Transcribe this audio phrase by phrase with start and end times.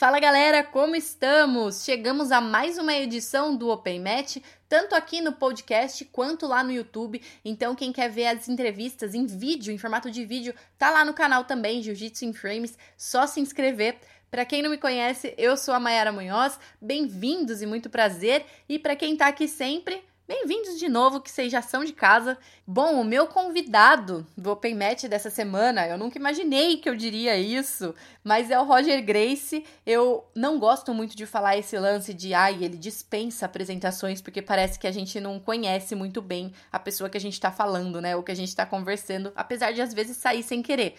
[0.00, 1.84] Fala galera, como estamos?
[1.84, 6.72] Chegamos a mais uma edição do Open Match, tanto aqui no podcast quanto lá no
[6.72, 7.20] YouTube.
[7.44, 11.12] Então, quem quer ver as entrevistas em vídeo, em formato de vídeo, tá lá no
[11.12, 13.98] canal também, Jiu-Jitsu in Frames, só se inscrever.
[14.30, 16.58] Para quem não me conhece, eu sou a Mayara Munhoz.
[16.80, 18.46] Bem-vindos e muito prazer.
[18.66, 22.38] E para quem tá aqui sempre, Bem-vindos de novo, que vocês já são de casa.
[22.64, 27.36] Bom, o meu convidado do Open Match dessa semana, eu nunca imaginei que eu diria
[27.36, 27.92] isso,
[28.22, 29.64] mas é o Roger Grace.
[29.84, 34.78] Eu não gosto muito de falar esse lance de ai, ele dispensa apresentações, porque parece
[34.78, 38.14] que a gente não conhece muito bem a pessoa que a gente está falando, né?
[38.14, 40.94] Ou que a gente está conversando, apesar de às vezes sair sem querer.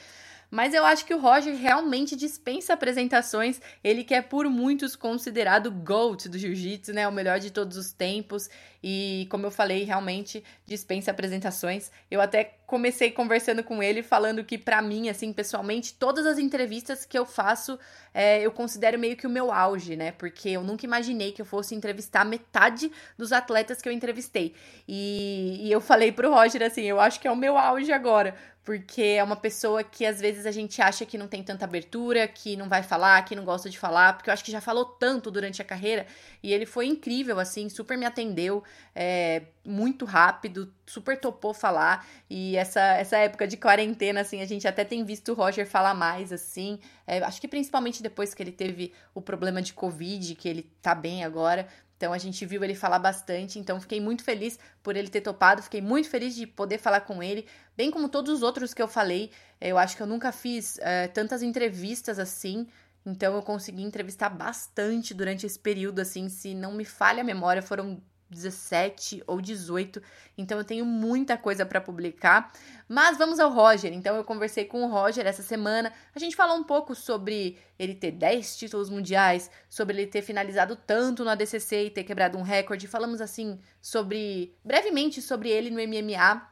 [0.51, 3.61] Mas eu acho que o Roger realmente dispensa apresentações.
[3.81, 7.07] Ele que é por muitos considerado o GOAT do jiu-jitsu, né?
[7.07, 8.49] O melhor de todos os tempos.
[8.83, 11.89] E como eu falei, realmente dispensa apresentações.
[12.09, 17.05] Eu até comecei conversando com ele, falando que para mim, assim, pessoalmente, todas as entrevistas
[17.05, 17.79] que eu faço,
[18.13, 20.11] é, eu considero meio que o meu auge, né?
[20.11, 24.53] Porque eu nunca imaginei que eu fosse entrevistar metade dos atletas que eu entrevistei.
[24.85, 28.35] E, e eu falei pro Roger assim, eu acho que é o meu auge agora
[28.63, 32.27] porque é uma pessoa que às vezes a gente acha que não tem tanta abertura,
[32.27, 34.85] que não vai falar, que não gosta de falar, porque eu acho que já falou
[34.85, 36.05] tanto durante a carreira.
[36.43, 42.05] E ele foi incrível, assim, super me atendeu, é, muito rápido, super topou falar.
[42.29, 45.95] E essa, essa época de quarentena, assim, a gente até tem visto o Roger falar
[45.95, 50.47] mais, assim, é, acho que principalmente depois que ele teve o problema de Covid, que
[50.47, 51.67] ele tá bem agora,
[52.01, 55.61] então a gente viu ele falar bastante, então fiquei muito feliz por ele ter topado,
[55.61, 57.45] fiquei muito feliz de poder falar com ele,
[57.77, 59.29] bem como todos os outros que eu falei.
[59.61, 62.67] Eu acho que eu nunca fiz é, tantas entrevistas assim,
[63.05, 67.61] então eu consegui entrevistar bastante durante esse período, assim, se não me falha a memória,
[67.61, 70.01] foram 17 ou 18,
[70.37, 72.51] então eu tenho muita coisa para publicar.
[72.87, 73.93] Mas vamos ao Roger.
[73.93, 75.93] Então eu conversei com o Roger essa semana.
[76.15, 80.75] A gente falou um pouco sobre ele ter 10 títulos mundiais, sobre ele ter finalizado
[80.75, 82.87] tanto no ADCC e ter quebrado um recorde.
[82.87, 86.50] Falamos assim sobre brevemente sobre ele no MMA.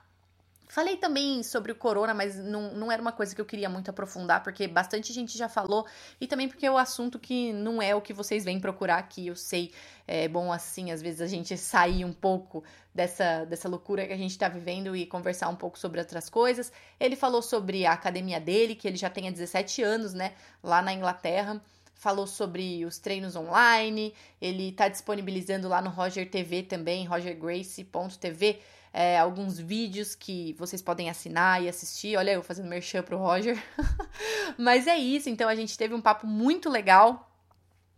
[0.71, 3.89] Falei também sobre o corona, mas não, não era uma coisa que eu queria muito
[3.89, 5.83] aprofundar, porque bastante gente já falou,
[6.21, 8.97] e também porque é o um assunto que não é o que vocês vêm procurar
[8.97, 9.73] aqui, eu sei.
[10.08, 12.63] É bom assim, às vezes, a gente sair um pouco
[12.93, 16.71] dessa, dessa loucura que a gente está vivendo e conversar um pouco sobre outras coisas.
[16.99, 20.83] Ele falou sobre a academia dele, que ele já tem há 17 anos, né, lá
[20.83, 21.59] na Inglaterra
[21.95, 28.61] falou sobre os treinos online, ele está disponibilizando lá no Roger TV também, rogergrace.tv,
[28.94, 32.17] é, alguns vídeos que vocês podem assinar e assistir.
[32.17, 33.61] Olha, eu fazendo merchan pro Roger.
[34.58, 37.28] Mas é isso, então a gente teve um papo muito legal.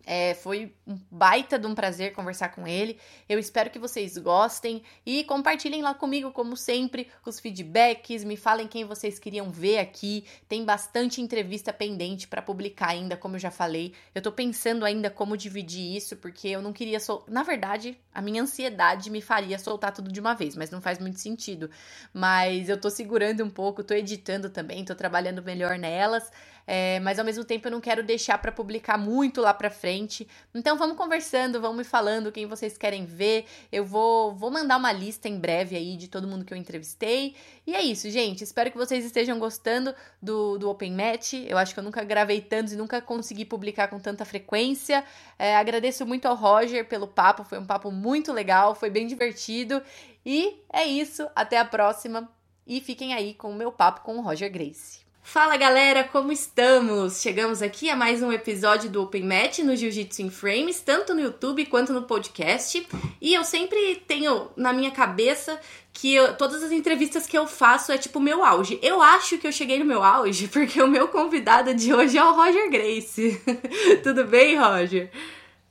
[0.06, 2.98] É, foi um baita de um prazer conversar com ele.
[3.30, 8.24] Eu espero que vocês gostem e compartilhem lá comigo, como sempre, os feedbacks.
[8.24, 10.26] Me falem quem vocês queriam ver aqui.
[10.48, 13.94] Tem bastante entrevista pendente para publicar ainda, como eu já falei.
[14.14, 17.00] Eu tô pensando ainda como dividir isso, porque eu não queria.
[17.00, 17.24] Sol...
[17.28, 21.00] Na verdade, a minha ansiedade me faria soltar tudo de uma vez, mas não faz
[21.00, 21.70] muito sentido.
[22.14, 26.32] Mas eu tô segurando um pouco, tô editando também, tô trabalhando melhor nelas
[26.66, 30.28] é, mas ao mesmo tempo eu não quero deixar para publicar muito lá para frente.
[30.54, 33.46] Então vamos conversando, vamos me falando quem vocês querem ver.
[33.72, 37.36] Eu vou, vou mandar uma lista em breve aí de todo mundo que eu entrevistei.
[37.66, 38.44] E é isso, gente.
[38.44, 41.34] Espero que vocês estejam gostando do, do Open Match.
[41.34, 45.04] Eu acho que eu nunca gravei tantos e nunca consegui publicar com tanta frequência.
[45.38, 49.82] É, agradeço muito ao Roger pelo papo, foi um papo muito legal, foi bem divertido.
[50.26, 52.30] E é isso, até a próxima.
[52.66, 55.11] E fiquem aí com o meu papo com o Roger Grace.
[55.24, 57.22] Fala galera, como estamos?
[57.22, 61.22] Chegamos aqui a mais um episódio do Open Match no Jiu-Jitsu in Frames, tanto no
[61.22, 62.86] YouTube quanto no podcast.
[63.22, 65.58] E eu sempre tenho na minha cabeça
[65.94, 68.80] que eu, todas as entrevistas que eu faço é tipo o meu auge.
[68.82, 72.26] Eu acho que eu cheguei no meu auge porque o meu convidado de hoje é
[72.26, 73.40] o Roger Grace.
[74.04, 75.12] Tudo bem, Roger?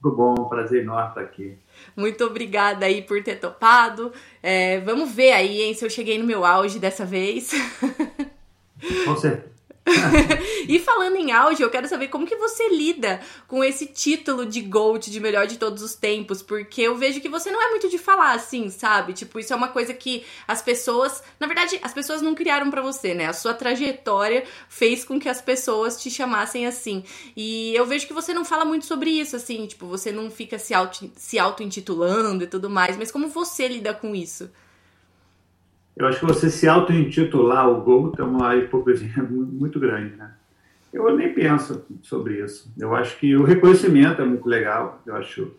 [0.01, 1.59] Tudo bom, prazer enorme estar aqui.
[1.95, 4.13] Muito obrigada aí por ter topado.
[4.43, 7.51] É, vamos ver aí, hein, se eu cheguei no meu auge dessa vez.
[8.81, 9.51] Certeza.
[10.69, 14.61] e falando em áudio, eu quero saber como que você lida com esse título de
[14.61, 17.89] GOAT, de melhor de todos os tempos, porque eu vejo que você não é muito
[17.89, 19.13] de falar assim, sabe?
[19.13, 22.83] Tipo, isso é uma coisa que as pessoas, na verdade, as pessoas não criaram para
[22.83, 23.27] você, né?
[23.27, 27.03] A sua trajetória fez com que as pessoas te chamassem assim.
[27.37, 30.59] E eu vejo que você não fala muito sobre isso, assim, tipo, você não fica
[30.59, 34.51] se auto se auto-intitulando e tudo mais, mas como você lida com isso?
[36.01, 40.33] Eu acho que você se auto-intitular o Gold é uma hipocrisia muito grande, né?
[40.91, 42.73] Eu nem penso sobre isso.
[42.79, 45.03] Eu acho que o reconhecimento é muito legal.
[45.05, 45.53] Eu acho,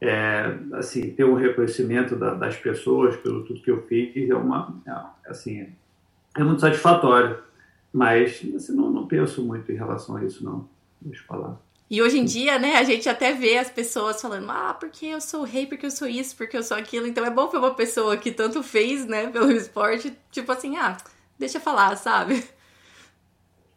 [0.00, 4.72] é, assim, ter um reconhecimento da, das pessoas pelo tudo que eu fiz é uma,
[4.86, 5.68] é, assim,
[6.36, 7.36] é muito satisfatório.
[7.92, 10.68] Mas assim, não, não penso muito em relação a isso, não.
[11.00, 11.60] Deixa eu falar.
[11.88, 15.20] E hoje em dia, né, a gente até vê as pessoas falando, ah, porque eu
[15.20, 17.06] sou rei, porque eu sou isso, porque eu sou aquilo.
[17.06, 20.96] Então é bom ver uma pessoa que tanto fez, né, pelo esporte, tipo assim, ah,
[21.38, 22.44] deixa falar, sabe?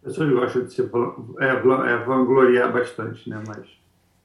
[0.03, 0.89] As pessoas gostam de ser
[1.39, 3.67] é, é, vangloriar bastante, né, mas...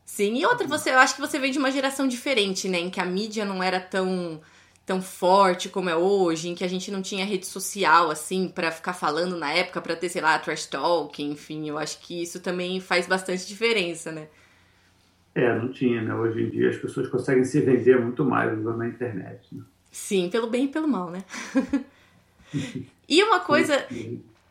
[0.06, 2.90] Sim, e outra, você, eu acho que você vem de uma geração diferente, né, em
[2.90, 4.40] que a mídia não era tão
[4.86, 8.70] tão forte como é hoje, em que a gente não tinha rede social assim para
[8.70, 12.40] ficar falando na época, para ter, sei lá, trash talk, enfim, eu acho que isso
[12.40, 14.28] também faz bastante diferença, né?
[15.34, 16.14] É, não tinha, né?
[16.14, 19.46] Hoje em dia as pessoas conseguem se vender muito mais usando a internet.
[19.52, 19.62] Né?
[19.90, 21.24] Sim, pelo bem e pelo mal, né?
[23.08, 23.86] e uma coisa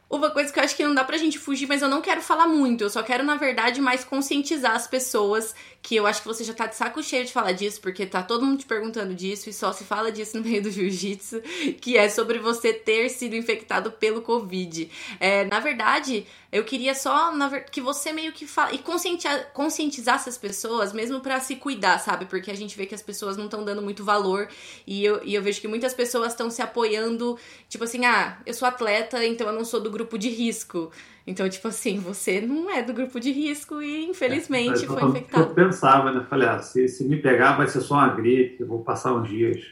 [0.10, 2.22] uma coisa que eu acho que não dá pra gente fugir, mas eu não quero
[2.22, 2.84] falar muito.
[2.84, 5.56] Eu só quero, na verdade, mais conscientizar as pessoas.
[5.82, 8.24] Que eu acho que você já tá de saco cheio de falar disso, porque tá
[8.24, 11.42] todo mundo te perguntando disso e só se fala disso no meio do jiu-jitsu,
[11.82, 14.90] que é sobre você ter sido infectado pelo Covid.
[15.20, 17.34] É, na verdade, eu queria só
[17.72, 22.26] que você meio que fala e conscientizar, conscientizasse as pessoas, mesmo para se cuidar, sabe?
[22.26, 24.48] Porque a gente vê que as pessoas não estão dando muito valor
[24.86, 28.54] e eu, e eu vejo que muitas pessoas estão se apoiando, tipo assim, ah, eu
[28.54, 30.92] sou atleta, então eu não sou do grupo de risco.
[31.26, 35.44] Então, tipo assim, você não é do grupo de risco e infelizmente é, foi infectado.
[35.44, 36.26] Eu pensava, né?
[36.30, 39.30] Falei, ah, se, se me pegar vai ser só uma gripe, eu vou passar uns
[39.30, 39.64] dias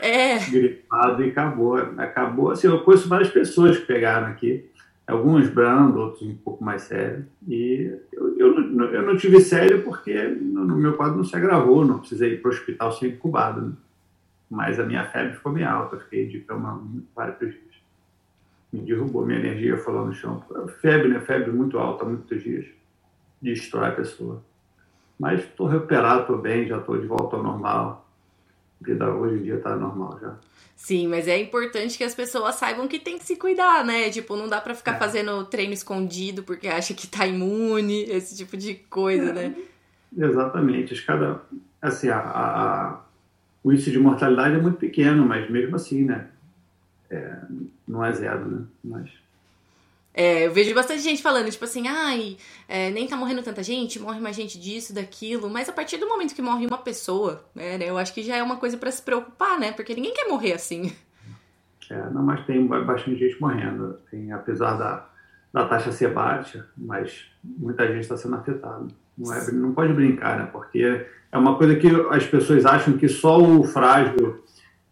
[0.00, 0.38] é.
[0.50, 1.76] gripado e acabou.
[1.96, 4.70] Acabou, assim, eu conheço várias pessoas que pegaram aqui
[5.06, 7.24] alguns brando, outros um pouco mais sérios.
[7.46, 11.84] E eu, eu, eu, não tive sério porque no, no, meu quadro não se agravou,
[11.84, 13.60] não precisei ir para o hospital sem incubado.
[13.62, 13.72] Né?
[14.50, 16.82] Mas a minha febre ficou meio alta, fiquei de cama
[17.14, 17.71] vários dias.
[18.72, 20.42] Me derrubou, minha energia falou no chão.
[20.80, 21.20] Febre, né?
[21.20, 22.66] Febre muito alta, muitos dias.
[23.40, 24.42] Destrói a pessoa.
[25.18, 28.08] Mas estou recuperado, estou bem, já estou de volta ao normal.
[28.80, 30.36] A vida hoje em dia está normal já.
[30.74, 34.10] Sim, mas é importante que as pessoas saibam que tem que se cuidar, né?
[34.10, 34.98] Tipo, não dá para ficar é.
[34.98, 39.54] fazendo treino escondido porque acha que tá imune, esse tipo de coisa, é, né?
[40.16, 41.00] Exatamente.
[41.04, 41.40] Cada,
[41.80, 43.00] assim, a, a,
[43.62, 46.26] o índice de mortalidade é muito pequeno, mas mesmo assim, né?
[47.12, 47.36] É,
[47.86, 48.64] não é zero, né?
[48.82, 49.10] Mas
[50.14, 52.36] é, eu vejo bastante gente falando, tipo assim, ai,
[52.68, 55.48] é, nem tá morrendo tanta gente, morre mais gente disso, daquilo.
[55.48, 58.36] Mas a partir do momento que morre uma pessoa, né, né eu acho que já
[58.36, 59.72] é uma coisa para se preocupar, né?
[59.72, 60.92] Porque ninguém quer morrer assim.
[61.90, 63.98] É, não, mas tem bastante gente morrendo.
[64.10, 65.08] Tem, apesar da,
[65.52, 68.88] da taxa ser baixa, mas muita gente está sendo afetada.
[69.16, 70.48] Não, é, não pode brincar, né?
[70.52, 74.42] Porque é uma coisa que as pessoas acham que só o frágil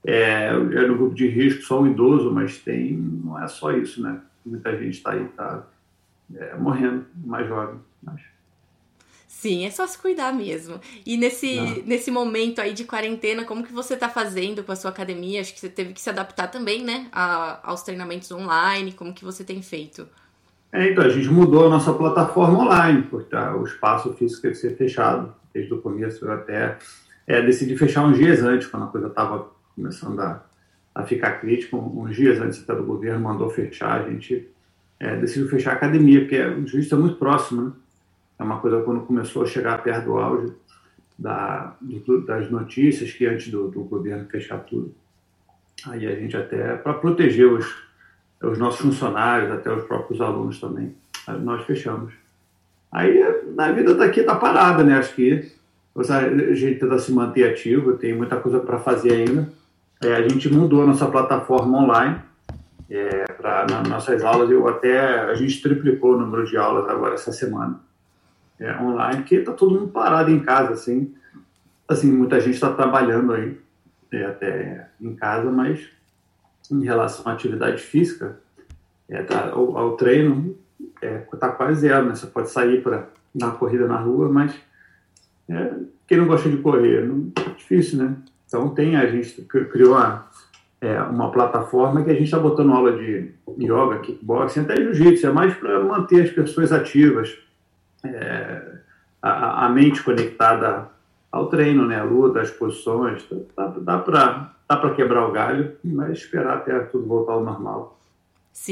[0.05, 4.02] é, é no grupo de risco, só o idoso, mas tem, não é só isso,
[4.02, 4.20] né?
[4.44, 5.67] muita gente está aí, está
[6.35, 7.79] é, morrendo, mais jovem.
[8.02, 8.20] Mas...
[9.29, 10.81] Sim, é só se cuidar mesmo.
[11.06, 14.91] E nesse, nesse momento aí de quarentena, como que você está fazendo com a sua
[14.91, 15.41] academia?
[15.41, 18.93] Acho que você teve que se adaptar também, né, a, aos treinamentos online.
[18.93, 20.06] Como que você tem feito?
[20.73, 24.55] É, então, a gente mudou a nossa plataforma online, porque tá, o espaço físico teve
[24.55, 25.35] que ser fechado.
[25.53, 26.79] Desde o começo eu até
[27.26, 30.44] é, decidi fechar uns dias antes, quando a coisa estava começando a
[30.94, 31.76] a ficar crítico.
[31.76, 34.49] Uns dias antes até do governo mandou fechar, a gente
[34.99, 37.72] é, decidiu fechar a academia, porque o juiz é muito próximo, né?
[38.38, 40.52] É uma coisa quando começou a chegar perto do auge
[41.19, 44.94] da, do, das notícias, que antes do, do, governo fechar tudo.
[45.87, 47.67] Aí a gente até, para proteger os,
[48.43, 50.94] os nossos funcionários, até os próprios alunos também,
[51.43, 52.14] nós fechamos.
[52.90, 53.22] Aí
[53.55, 54.94] na vida daqui tá parada, né?
[54.94, 55.52] Acho que
[55.94, 59.59] a gente tenta se manter ativo, tem muita coisa para fazer ainda
[60.03, 62.21] é, a gente mudou a nossa plataforma online
[62.89, 64.51] é, para nossas aulas.
[64.51, 67.81] Eu até a gente triplicou o número de aulas agora essa semana
[68.59, 71.15] é, online, porque está todo mundo parado em casa, assim.
[71.87, 73.59] Assim, muita gente está trabalhando aí
[74.13, 75.89] é, até em casa, mas
[76.71, 78.39] em relação à atividade física,
[79.09, 80.57] é, tá, ao, ao, treino,
[81.33, 82.15] está é, quase zero, né?
[82.15, 84.55] Você pode sair para dar corrida na rua, mas
[86.07, 88.17] quem não gosta de correr, não, é difícil, né?
[88.51, 90.27] Então, tem, a gente criou uma,
[90.81, 93.31] é, uma plataforma que a gente está botando aula de
[93.61, 97.39] yoga, kickboxing, até jiu-jitsu, é mais para manter as pessoas ativas,
[98.05, 98.61] é,
[99.23, 100.89] a, a, mente conectada
[101.31, 103.25] ao treino, né, a luta, as posições,
[103.57, 108.00] dá, dá para dá quebrar o galho, mas esperar até tudo voltar ao normal.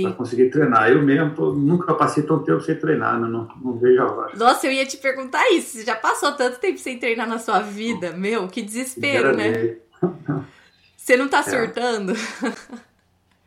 [0.03, 0.91] Para conseguir treinar.
[0.91, 3.29] Eu mesmo tô, nunca passei tanto tempo sem treinar, né?
[3.29, 4.37] não, não vejo a hora.
[4.37, 5.79] Nossa, eu ia te perguntar isso.
[5.79, 8.13] Você já passou tanto tempo sem treinar na sua vida?
[8.13, 9.77] Meu, que desespero, né?
[10.97, 11.43] Você não tá é.
[11.43, 12.13] surtando?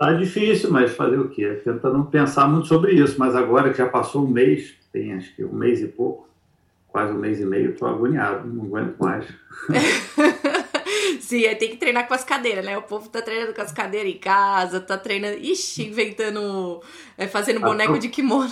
[0.02, 1.62] Tá difícil, mas fazer o quê?
[1.64, 3.20] Tenta não pensar muito sobre isso.
[3.20, 6.28] Mas agora que já passou um mês, tem acho que um mês e pouco,
[6.88, 9.28] quase um mês e meio, tô agoniado, não aguento mais.
[11.32, 12.78] Sim, aí tem que treinar com as cadeiras, né?
[12.78, 15.38] O povo tá treinando com as cadeiras em casa, tá treinando.
[15.38, 16.82] Ixi, inventando.
[17.18, 18.52] É, fazendo boneco de kimono.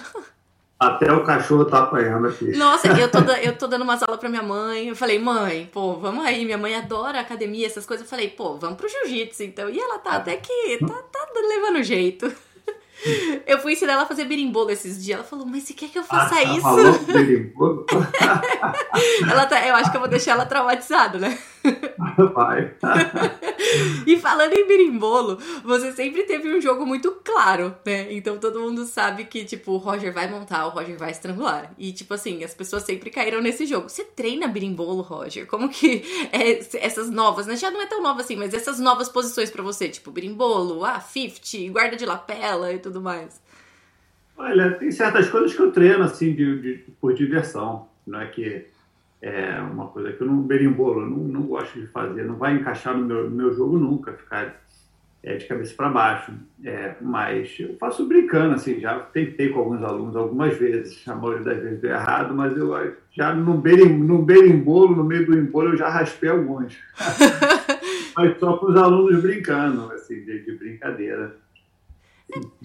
[0.79, 2.55] Até o cachorro tá apanhando aqui.
[2.55, 4.87] Nossa, eu tô, eu tô dando umas aulas pra minha mãe.
[4.87, 6.45] Eu falei, mãe, pô, vamos aí.
[6.45, 8.05] Minha mãe adora academia, essas coisas.
[8.05, 9.69] Eu falei, pô, vamos pro jiu-jitsu então.
[9.69, 10.77] E ela tá até que.
[10.77, 12.33] tá, tá levando jeito.
[13.45, 15.19] Eu fui ensinar ela a fazer berimbolo esses dias.
[15.19, 17.05] Ela falou, mas você quer que eu faça ah, tá isso?
[17.05, 17.85] berimbolo?
[19.29, 21.37] ela tá, eu acho que eu vou deixar ela traumatizada, né?
[22.33, 22.73] Vai.
[24.07, 28.11] e falando em berimbolo, você sempre teve um jogo muito claro, né?
[28.13, 31.71] Então todo mundo sabe que, tipo, o Roger vai montar, o Roger vai estrangular.
[31.77, 33.89] E, tipo assim, as pessoas sempre caíram nesse jogo.
[33.89, 35.45] Você treina berimbolo, Roger?
[35.45, 37.55] Como que é essas novas, né?
[37.55, 40.99] Já não é tão nova assim, mas essas novas posições para você, tipo, berimbolo, ah,
[40.99, 43.41] 50, guarda de lapela e tudo mais.
[44.37, 47.87] Olha, tem certas coisas que eu treino, assim, de, de por diversão.
[48.07, 48.65] Não é que
[49.21, 52.97] é uma coisa que eu não berimbolo, não, não gosto de fazer, não vai encaixar
[52.97, 54.61] no meu, no meu jogo nunca, ficar
[55.21, 56.31] é, de cabeça para baixo.
[56.63, 61.43] É, mas eu faço brincando, assim, já tentei com alguns alunos algumas vezes, a maioria
[61.43, 65.69] das vezes deu errado, mas eu já no, berim, no berimbolo, no meio do embolo,
[65.69, 66.77] eu já raspei alguns.
[68.15, 71.35] mas só com os alunos brincando, assim, de, de brincadeira.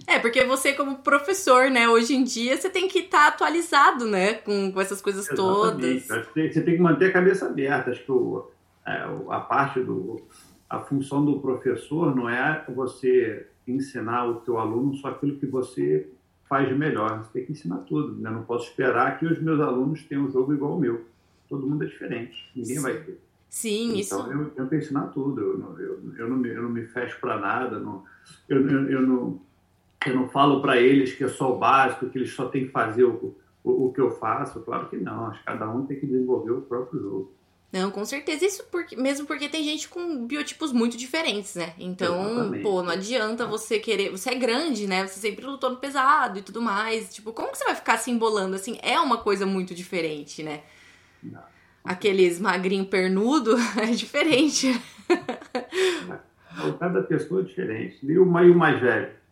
[0.07, 4.07] É, porque você, como professor, né, hoje em dia, você tem que estar tá atualizado,
[4.07, 6.07] né, com, com essas coisas Exatamente.
[6.09, 6.53] todas.
[6.53, 7.91] Você tem que manter a cabeça aberta.
[7.91, 8.47] Acho que o,
[8.87, 10.21] é, a parte do.
[10.69, 16.09] A função do professor não é você ensinar o teu aluno só aquilo que você
[16.49, 17.23] faz de melhor.
[17.23, 18.15] Você tem que ensinar tudo.
[18.21, 18.31] Né?
[18.31, 21.05] Não posso esperar que os meus alunos tenham um jogo igual ao meu.
[21.49, 22.51] Todo mundo é diferente.
[22.55, 22.83] Ninguém Sim.
[22.83, 23.21] vai ter.
[23.49, 24.33] Sim, então, isso.
[24.33, 25.41] Eu, eu tenho que ensinar tudo.
[25.41, 27.79] Eu, não, eu, eu, não, me, eu não me fecho para nada.
[27.79, 28.03] Não,
[28.49, 29.41] eu, eu, eu não
[30.11, 32.73] eu não falo para eles que é só o básico, que eles só têm que
[32.73, 34.61] fazer o, o, o, que eu faço.
[34.61, 35.27] Claro que não.
[35.27, 37.33] Acho que cada um tem que desenvolver o próprio jogo.
[37.73, 38.45] Não, com certeza.
[38.45, 41.75] Isso porque, mesmo porque tem gente com biotipos muito diferentes, né?
[41.79, 42.63] Então, Exatamente.
[42.63, 44.11] pô, não adianta você querer.
[44.11, 45.07] Você é grande, né?
[45.07, 47.13] Você sempre lutou no pesado e tudo mais.
[47.13, 48.79] Tipo, como que você vai ficar se embolando assim?
[48.81, 50.63] É uma coisa muito diferente, né?
[51.23, 51.43] Não.
[51.83, 54.81] Aqueles magrinho pernudo é diferente.
[56.79, 57.99] Cada pessoa é diferente.
[58.03, 59.24] E o mais velho?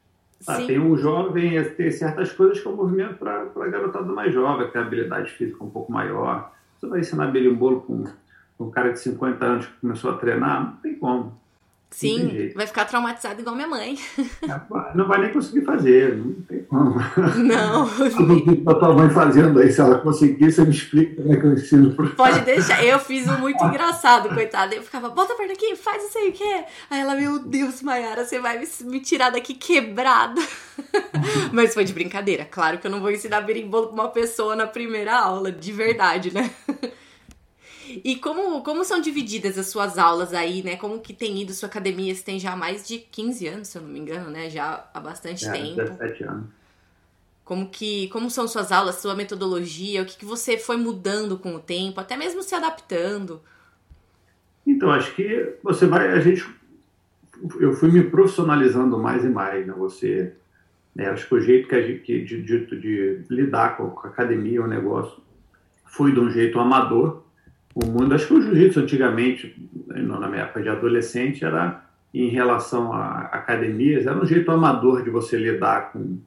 [0.46, 4.32] Ah, tem um jovem, tem certas coisas que é um movimento para a garotada mais
[4.32, 6.52] jovem, que tem habilidade física um pouco maior.
[6.76, 8.04] Você vai ensinar berimbolo com,
[8.58, 10.64] com um cara de 50 anos que começou a treinar?
[10.64, 11.40] Não tem como.
[11.92, 13.98] Sim, vai ficar traumatizado igual minha mãe.
[14.18, 16.96] É, não vai nem conseguir fazer, não tem como.
[17.36, 17.84] Não.
[18.66, 21.52] a tua mãe fazendo aí, se ela conseguir, você me explica como é que eu
[21.52, 21.94] ensino.
[21.94, 22.08] Pro...
[22.10, 24.74] Pode deixar, eu fiz um muito engraçado, coitada.
[24.74, 26.64] Eu ficava, bota a perna aqui, faz isso aí, o quê?
[26.90, 30.40] Aí ela, meu Deus, Mayara, você vai me tirar daqui quebrada.
[31.52, 32.46] Mas foi de brincadeira.
[32.50, 36.32] Claro que eu não vou ensinar berimbolo pra uma pessoa na primeira aula, de verdade,
[36.32, 36.50] né?
[38.04, 40.76] E como, como são divididas as suas aulas aí, né?
[40.76, 42.14] Como que tem ido sua academia?
[42.14, 44.48] Você tem já mais de 15 anos, se eu não me engano, né?
[44.48, 45.76] Já há bastante é, tempo.
[45.76, 46.44] 17 anos.
[47.44, 51.54] Como que como são suas aulas, sua metodologia, o que, que você foi mudando com
[51.54, 53.40] o tempo, até mesmo se adaptando?
[54.66, 56.46] Então, acho que você vai, a gente
[57.58, 59.74] eu fui me profissionalizando mais e mais, né?
[59.76, 60.32] Você,
[60.94, 61.08] né?
[61.08, 64.68] acho que o jeito que, a gente, de, de, de, lidar com a academia, o
[64.68, 65.20] negócio,
[65.84, 67.21] foi de um jeito amador,
[67.74, 68.14] o mundo.
[68.14, 74.06] Acho que o jiu-jitsu antigamente, na minha época de adolescente, era em relação a academias,
[74.06, 76.18] era um jeito amador de você lidar com,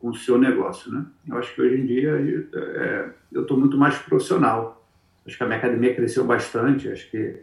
[0.00, 1.04] com o seu negócio, né?
[1.28, 4.84] Eu acho que hoje em dia é, eu estou muito mais profissional.
[5.26, 6.88] Acho que a minha academia cresceu bastante.
[6.88, 7.36] Acho que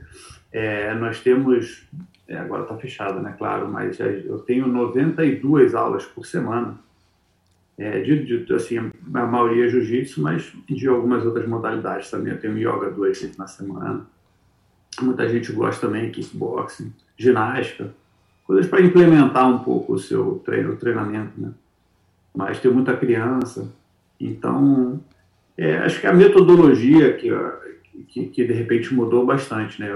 [0.52, 1.88] é, nós temos,
[2.28, 3.34] é, agora está fechada, né?
[3.38, 6.78] Claro, mas eu tenho 92 aulas por semana
[7.78, 12.34] é, de, de, assim, a maioria é jiu-jitsu, mas de algumas outras modalidades também.
[12.34, 14.06] Eu tenho yoga duas vezes na semana.
[15.02, 17.94] Muita gente gosta também kickboxing, ginástica,
[18.46, 21.52] coisas para implementar um pouco o seu treino, o treinamento, né?
[22.34, 23.72] Mas tem muita criança,
[24.20, 25.00] então
[25.58, 27.30] é, acho que a metodologia que,
[28.08, 29.96] que, que, de repente mudou bastante, né?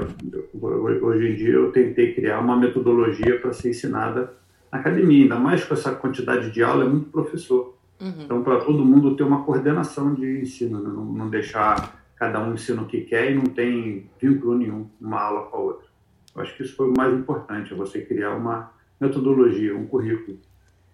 [0.61, 4.33] hoje em dia eu tentei criar uma metodologia para ser ensinada
[4.71, 7.77] na academia, ainda mais com essa quantidade de aula, é muito professor.
[7.99, 8.23] Uhum.
[8.23, 10.89] Então, para todo mundo ter uma coordenação de ensino, né?
[10.89, 15.21] não, não, deixar cada um ensina o que quer e não tem vínculo nenhum uma
[15.21, 15.87] aula com a outra.
[16.35, 20.37] Eu acho que isso foi o mais importante, é você criar uma metodologia, um currículo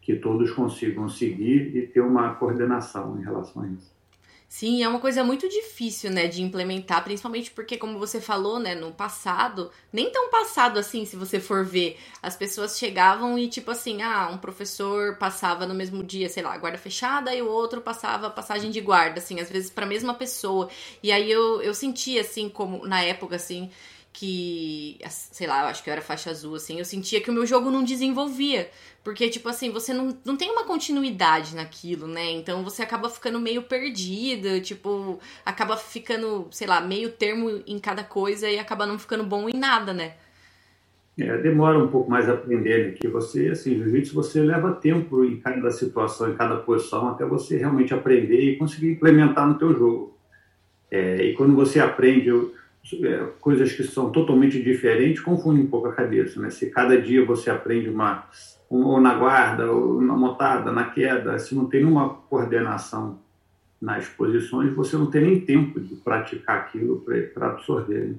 [0.01, 3.94] que todos consigam seguir e ter uma coordenação em relação a isso.
[4.47, 8.73] Sim, é uma coisa muito difícil, né, de implementar, principalmente porque, como você falou, né,
[8.73, 13.71] no passado, nem tão passado assim, se você for ver, as pessoas chegavam e, tipo
[13.71, 17.81] assim, ah, um professor passava no mesmo dia, sei lá, guarda fechada, e o outro
[17.81, 20.69] passava passagem de guarda, assim, às vezes para a mesma pessoa.
[21.03, 23.69] E aí eu, eu sentia, assim, como na época, assim,
[24.17, 27.33] que, sei lá, eu acho que eu era faixa azul, assim, eu sentia que o
[27.33, 28.69] meu jogo não desenvolvia.
[29.03, 32.31] Porque, tipo assim, você não, não tem uma continuidade naquilo, né?
[32.31, 38.05] Então você acaba ficando meio perdida, tipo, acaba ficando, sei lá, meio termo em cada
[38.05, 40.13] coisa e acaba não ficando bom em nada, né?
[41.19, 42.91] É, demora um pouco mais a aprender, né?
[42.93, 47.57] Que você, assim, jiu-jitsu você leva tempo em cada situação, em cada posição, até você
[47.57, 50.17] realmente aprender e conseguir implementar no teu jogo.
[50.89, 52.33] É, e quando você aprende é,
[53.39, 56.49] coisas que são totalmente diferentes confunde um pouco a cabeça, né?
[56.49, 58.27] Se cada dia você aprende uma
[58.69, 63.19] ou na guarda, ou na motada, na queda, se não tem nenhuma coordenação
[63.81, 68.09] nas posições, você não tem nem tempo de praticar aquilo para absorver.
[68.09, 68.15] Né?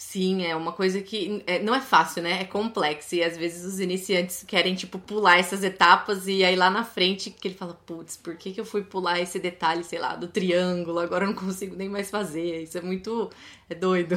[0.00, 2.40] Sim, é uma coisa que é, não é fácil, né?
[2.42, 3.16] É complexo.
[3.16, 7.30] E às vezes os iniciantes querem, tipo, pular essas etapas e aí lá na frente
[7.30, 10.28] que ele fala, putz, por que, que eu fui pular esse detalhe, sei lá, do
[10.28, 11.00] triângulo?
[11.00, 12.62] Agora eu não consigo nem mais fazer.
[12.62, 13.28] Isso é muito.
[13.68, 14.14] É doido.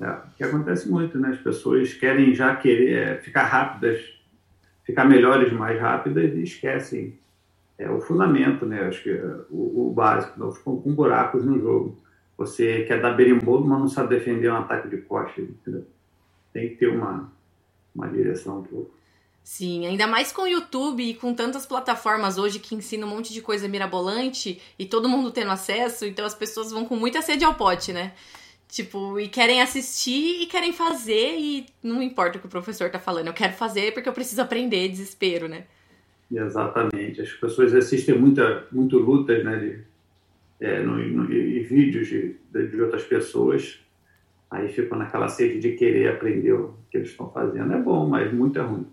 [0.00, 1.30] É, que acontece muito, né?
[1.30, 4.02] As pessoas querem já querer é, ficar rápidas,
[4.84, 7.18] ficar melhores mais rápidas e esquecem
[7.78, 8.86] é, o fundamento, né?
[8.86, 12.03] Acho que é o, o básico, não ficam com buracos no jogo.
[12.36, 15.40] Você quer dar berimbolo, mas não sabe defender um ataque de costa.
[15.40, 15.86] Entendeu?
[16.52, 17.32] Tem que ter uma,
[17.94, 18.94] uma direção um pouco.
[19.44, 23.30] Sim, ainda mais com o YouTube e com tantas plataformas hoje que ensinam um monte
[23.30, 27.44] de coisa mirabolante e todo mundo tendo acesso, então as pessoas vão com muita sede
[27.44, 28.14] ao pote, né?
[28.66, 32.98] Tipo, e querem assistir e querem fazer e não importa o que o professor tá
[32.98, 35.64] falando, eu quero fazer porque eu preciso aprender, desespero, né?
[36.32, 37.20] Exatamente.
[37.20, 39.84] As pessoas assistem muita, muito lutas, né, de
[40.64, 43.78] é, no, no, e vídeos de, de outras pessoas,
[44.50, 47.70] aí ficam naquela sede de querer aprender o que eles estão fazendo.
[47.72, 48.86] É bom, mas muito é ruim.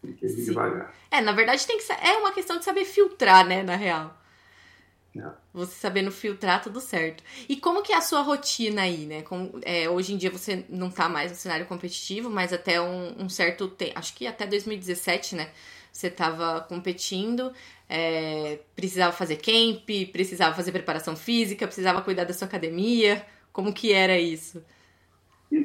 [0.00, 0.44] Tem que ir Sim.
[0.46, 0.94] devagar.
[1.10, 4.16] É, na verdade tem que é uma questão de saber filtrar, né, na real.
[5.14, 5.28] É.
[5.52, 7.22] Você sabendo filtrar tudo certo.
[7.48, 9.22] E como que é a sua rotina aí, né?
[9.22, 13.24] Com, é, hoje em dia você não tá mais no cenário competitivo, mas até um,
[13.24, 15.50] um certo tempo, acho que até 2017, né?
[15.92, 17.52] Você estava competindo
[17.90, 23.20] é, precisava fazer camp, precisava fazer preparação física, precisava cuidar da sua academia?
[23.52, 24.62] Como que era isso?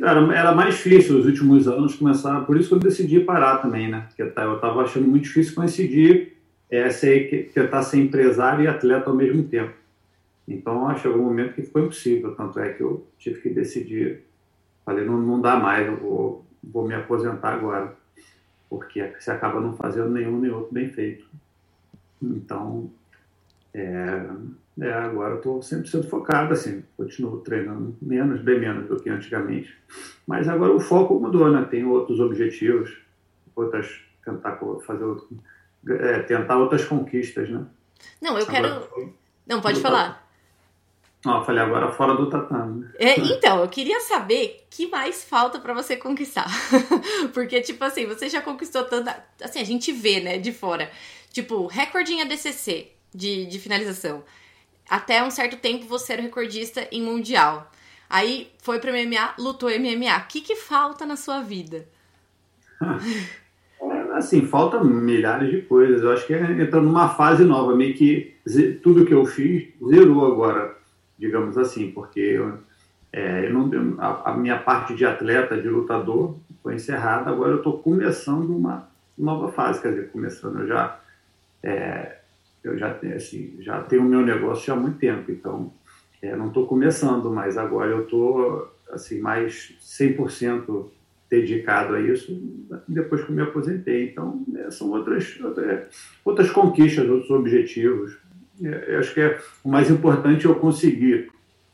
[0.02, 3.88] Era, era mais difícil os últimos anos começar, por isso que eu decidi parar também,
[3.88, 4.06] né?
[4.08, 6.34] Porque eu estava achando muito difícil coincidir
[6.68, 9.76] é, ser, tentar ser empresário e atleta ao mesmo tempo.
[10.48, 14.24] Então, chegou um momento que ficou impossível, tanto é que eu tive que decidir.
[14.84, 17.96] Falei, não, não dá mais, eu vou, vou me aposentar agora,
[18.70, 21.26] porque você acaba não fazendo nenhum nem outro bem feito.
[22.22, 22.92] Então,
[23.74, 24.26] é,
[24.82, 29.10] é, agora eu estou sempre sendo focado, assim, continuo treinando menos, bem menos do que
[29.10, 29.78] antigamente.
[30.28, 31.66] Mas agora o foco mudou, né?
[31.70, 32.98] Tem outros objetivos,
[33.56, 35.28] outras, tentar fazer outro,
[35.90, 37.66] é, tentar outras conquistas, né?
[38.22, 39.14] Não, eu agora, quero.
[39.48, 40.25] Não, pode falar.
[41.26, 42.82] Não, eu falei agora fora do tatame.
[42.82, 42.92] Né?
[43.00, 46.46] É, então, eu queria saber que mais falta para você conquistar.
[47.34, 49.26] Porque, tipo assim, você já conquistou tanta.
[49.42, 50.90] Assim, a gente vê, né, de fora.
[51.34, 54.24] Tipo, recorde em ADCC de, de finalização.
[54.88, 57.72] Até um certo tempo você era recordista em Mundial.
[58.08, 60.16] Aí foi pro MMA, lutou MMA.
[60.18, 61.88] O que, que falta na sua vida?
[63.82, 66.02] É, assim, falta milhares de coisas.
[66.02, 68.34] Eu acho que entrando numa fase nova, meio que
[68.82, 70.75] tudo que eu fiz zerou agora,
[71.18, 72.60] digamos assim, porque eu,
[73.12, 77.30] é, eu não, a, a, minha parte de atleta, de lutador, foi encerrada.
[77.30, 81.00] Agora eu estou começando uma nova fase, quer dizer, começando eu já
[81.64, 82.18] é,
[82.64, 85.72] eu já, assim, já tenho o meu negócio há muito tempo, então
[86.22, 90.90] é, não estou começando, mas agora eu estou assim, mais 100%
[91.30, 92.40] dedicado a isso
[92.88, 94.10] depois que me aposentei.
[94.10, 95.40] Então, é, são outras,
[96.24, 98.18] outras conquistas, outros objetivos.
[98.64, 101.32] É, eu acho que é, o mais importante é eu conseguir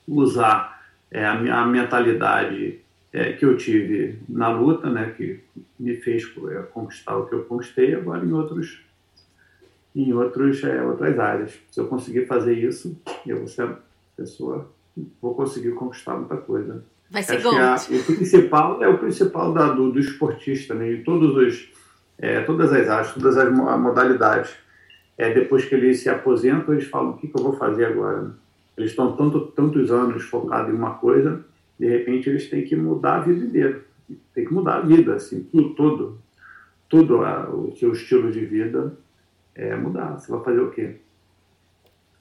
[0.08, 2.80] usar é, a, a, mentalidade
[3.14, 5.40] é, que eu tive na luta, né, que
[5.80, 8.84] me fez é, conquistar o que eu conquistei, agora em outros
[9.94, 11.60] em outros, é, outras áreas.
[11.70, 13.70] Se eu conseguir fazer isso, eu vou ser
[14.16, 14.72] pessoa,
[15.22, 16.82] vou conseguir conquistar muita coisa.
[17.10, 20.94] Vai ser a, o principal é o principal da, do, do esportista, né?
[20.94, 21.70] Em todos os,
[22.46, 24.56] todas as áreas, todas as modalidades.
[25.22, 28.32] É, depois que eles se aposentam, eles falam: o que, que eu vou fazer agora?
[28.76, 31.46] Eles estão tanto, tantos anos focados em uma coisa,
[31.80, 33.86] de repente eles têm que mudar a vida inteira.
[34.34, 36.20] Tem que mudar a vida, assim, tudo, tudo,
[36.90, 38.98] tudo a, o seu estilo de vida
[39.54, 40.20] é mudar.
[40.20, 40.96] Você vai fazer o quê?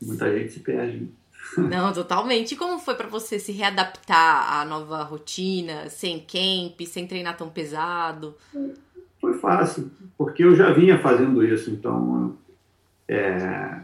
[0.02, 1.08] Muita gente se perde.
[1.56, 2.52] Não, totalmente.
[2.52, 7.48] E como foi para você se readaptar à nova rotina, sem camp, sem treinar tão
[7.48, 8.34] pesado?
[9.18, 11.70] Foi fácil, porque eu já vinha fazendo isso.
[11.70, 12.36] Então,
[13.12, 13.80] é,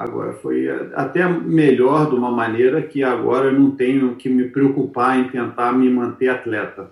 [0.00, 5.18] Agora, foi até melhor de uma maneira que agora eu não tenho que me preocupar
[5.18, 6.90] em tentar me manter atleta.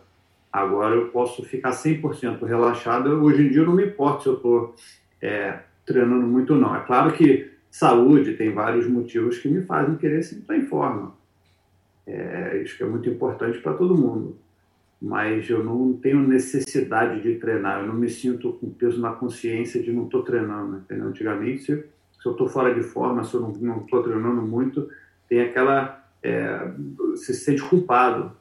[0.52, 3.08] Agora eu posso ficar 100% relaxado.
[3.24, 4.74] Hoje em dia eu não me importo se eu estou
[5.22, 6.76] é, treinando muito não.
[6.76, 11.14] É claro que saúde tem vários motivos que me fazem querer sempre estar em forma.
[12.06, 14.36] É, isso que é muito importante para todo mundo.
[15.00, 17.80] Mas eu não tenho necessidade de treinar.
[17.80, 20.78] Eu não me sinto com peso na consciência de não estou treinando.
[20.78, 21.06] Entendeu?
[21.06, 24.88] Antigamente, se, eu estou fora de forma, se eu não estou treinando muito,
[25.28, 26.04] tem aquela.
[26.22, 26.72] É,
[27.16, 28.32] se sente culpado.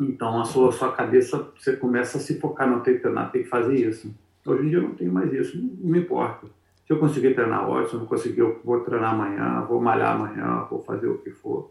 [0.00, 3.32] Então a sua, a sua cabeça, você começa a se focar, não tem que treinar,
[3.32, 4.14] tem que fazer isso.
[4.46, 6.46] Hoje em dia eu não tenho mais isso, não, não me importa.
[6.86, 10.14] Se eu conseguir treinar hoje, se eu não conseguir, eu vou treinar amanhã, vou malhar
[10.14, 11.70] amanhã, vou fazer o que for.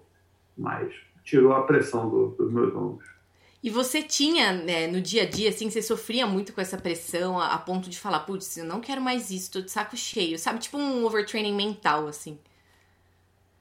[0.55, 3.16] Mas tirou a pressão do, dos meus ombros.
[3.63, 7.39] E você tinha, né, no dia a dia, assim, você sofria muito com essa pressão
[7.39, 10.37] a, a ponto de falar, putz, eu não quero mais isso, tô de saco cheio,
[10.37, 10.59] sabe?
[10.59, 12.37] Tipo um overtraining mental, assim.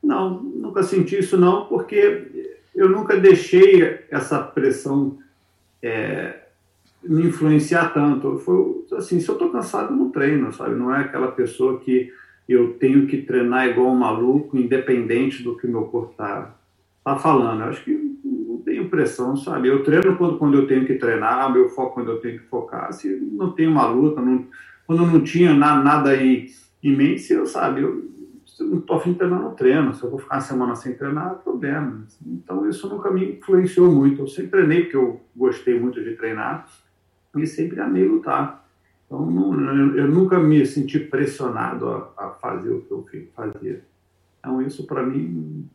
[0.03, 5.19] Não, nunca senti isso não, porque eu nunca deixei essa pressão
[5.83, 6.41] é,
[7.03, 8.39] me influenciar tanto.
[8.39, 10.75] Foi assim, se eu estou cansado, eu não treino, sabe?
[10.75, 12.13] Não é aquela pessoa que
[12.49, 16.55] eu tenho que treinar igual um maluco, independente do que meu corpo está
[17.03, 17.63] tá falando.
[17.63, 17.93] Eu acho que
[18.77, 19.69] tenho pressão, sabe?
[19.69, 22.93] Eu treino quando, quando eu tenho que treinar, meu foco quando eu tenho que focar.
[22.93, 24.47] Se não tem uma luta, não,
[24.87, 26.47] quando não tinha nada, nada em,
[26.83, 27.83] em mente, eu, sabe?
[27.83, 28.11] Eu,
[28.47, 29.95] se eu não estou afim de treinar, não treino.
[29.95, 32.05] Se eu vou ficar uma semana sem treinar, problema.
[32.27, 34.23] Então, isso nunca me influenciou muito.
[34.23, 36.69] Eu sempre treinei porque eu gostei muito de treinar
[37.35, 38.67] e sempre amei lutar.
[39.07, 43.83] Então, não, eu nunca me senti pressionado a, a, fazer o que eu fazia.
[44.41, 45.69] Então, isso para mim,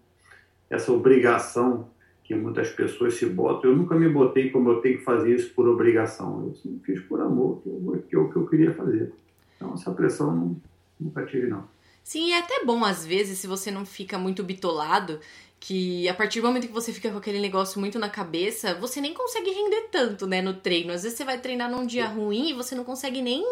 [0.70, 1.88] essa obrigação
[2.32, 5.54] que muitas pessoas se botam, eu nunca me botei como eu tenho que fazer isso
[5.54, 6.46] por obrigação.
[6.48, 7.62] Eu sempre fiz por amor,
[8.08, 9.12] que, é o que eu queria fazer.
[9.56, 10.62] Então, essa pressão não,
[11.00, 11.68] nunca tive, não.
[12.04, 15.20] Sim, é até bom às vezes, se você não fica muito bitolado,
[15.60, 19.00] que a partir do momento que você fica com aquele negócio muito na cabeça, você
[19.00, 20.92] nem consegue render tanto, né, no treino.
[20.92, 23.46] Às vezes você vai treinar num dia ruim e você não consegue nem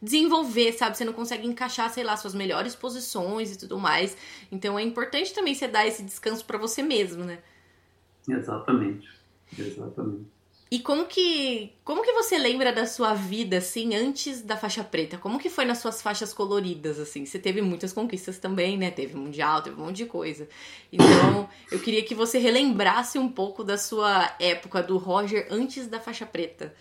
[0.00, 0.96] desenvolver, sabe?
[0.96, 4.16] Você não consegue encaixar, sei lá, suas melhores posições e tudo mais.
[4.50, 7.40] Então é importante também você dar esse descanso para você mesmo, né?
[8.28, 9.08] Exatamente.
[9.58, 10.40] Exatamente.
[10.72, 15.18] E como que, como que você lembra da sua vida, assim, antes da faixa preta?
[15.18, 17.26] Como que foi nas suas faixas coloridas, assim?
[17.26, 18.88] Você teve muitas conquistas também, né?
[18.88, 20.48] Teve mundial, teve um monte de coisa.
[20.92, 25.98] Então, eu queria que você relembrasse um pouco da sua época do Roger antes da
[25.98, 26.72] faixa preta.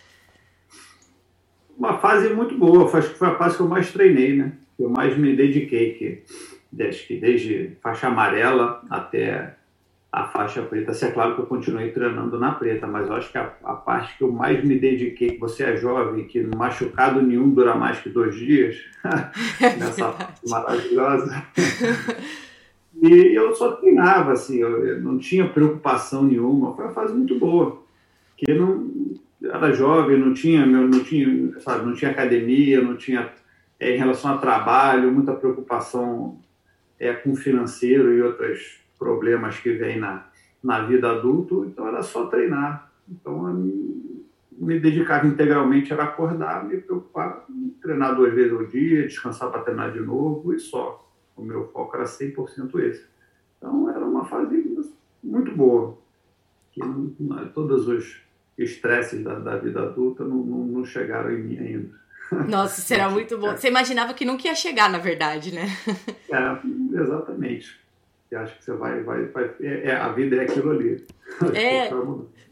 [1.76, 4.54] Uma fase muito boa, acho que foi a fase que eu mais treinei, né?
[4.78, 6.24] Que eu mais me dediquei, que
[6.72, 9.56] desde, desde faixa amarela até
[10.12, 10.94] a faixa preta.
[10.94, 13.74] Se é claro que eu continuei treinando na preta, mas eu acho que a, a,
[13.76, 18.00] parte que eu mais me dediquei, que você é jovem, que machucado nenhum dura mais
[18.00, 18.78] que dois dias,
[19.62, 21.44] nessa fase maravilhosa.
[23.02, 26.76] e eu só treinava, assim, eu, eu, não tinha preocupação nenhuma.
[26.76, 27.84] Foi uma fase muito boa,
[28.36, 28.90] que não
[29.44, 33.30] era jovem, não tinha, meu, não tinha, sabe, não tinha academia, não tinha
[33.80, 36.40] é, em relação a trabalho, muita preocupação
[37.00, 40.28] é, com financeiro e outras problemas que vêm na,
[40.62, 42.92] na vida adulto, então era só treinar.
[43.10, 43.48] Então,
[44.60, 47.46] me dedicava integralmente era acordar, me preocupar,
[47.82, 51.08] treinar duas vezes ao dia, descansar para treinar de novo e só.
[51.36, 53.06] O meu foco era 100% esse.
[53.58, 54.78] Então, era uma fase
[55.24, 55.98] muito boa.
[56.72, 57.10] Que não,
[57.54, 58.22] todos os
[58.58, 62.00] estresses da, da vida adulta não, não, não chegaram em mim ainda.
[62.48, 63.56] Nossa, será muito bom.
[63.56, 65.68] Você imaginava que nunca ia chegar, na verdade, né?
[66.30, 67.80] É, exatamente.
[68.30, 69.02] Você acha que você vai.
[69.02, 71.04] vai, vai é, é, a vida é aquilo ali.
[71.56, 71.90] É.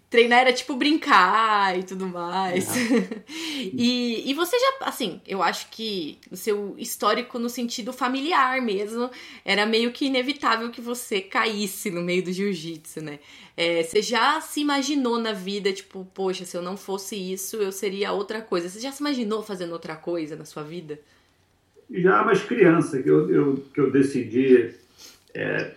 [0.09, 2.69] Treinar era tipo brincar e tudo mais.
[2.77, 3.25] É.
[3.73, 9.09] e, e você já, assim, eu acho que o seu histórico no sentido familiar mesmo
[9.43, 13.19] era meio que inevitável que você caísse no meio do jiu-jitsu, né?
[13.57, 17.71] É, você já se imaginou na vida, tipo, poxa, se eu não fosse isso, eu
[17.73, 18.69] seria outra coisa.
[18.69, 20.97] Você já se imaginou fazendo outra coisa na sua vida?
[21.91, 24.73] Já, mas criança, que eu, eu que eu decidi
[25.38, 25.71] é,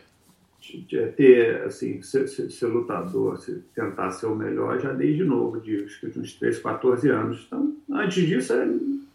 [1.17, 6.35] ter, assim, ser, ser, lutador, ser, tentar ser o melhor já desde novo, de, uns
[6.35, 7.45] 13, 14 anos.
[7.47, 8.69] Então, antes disso, é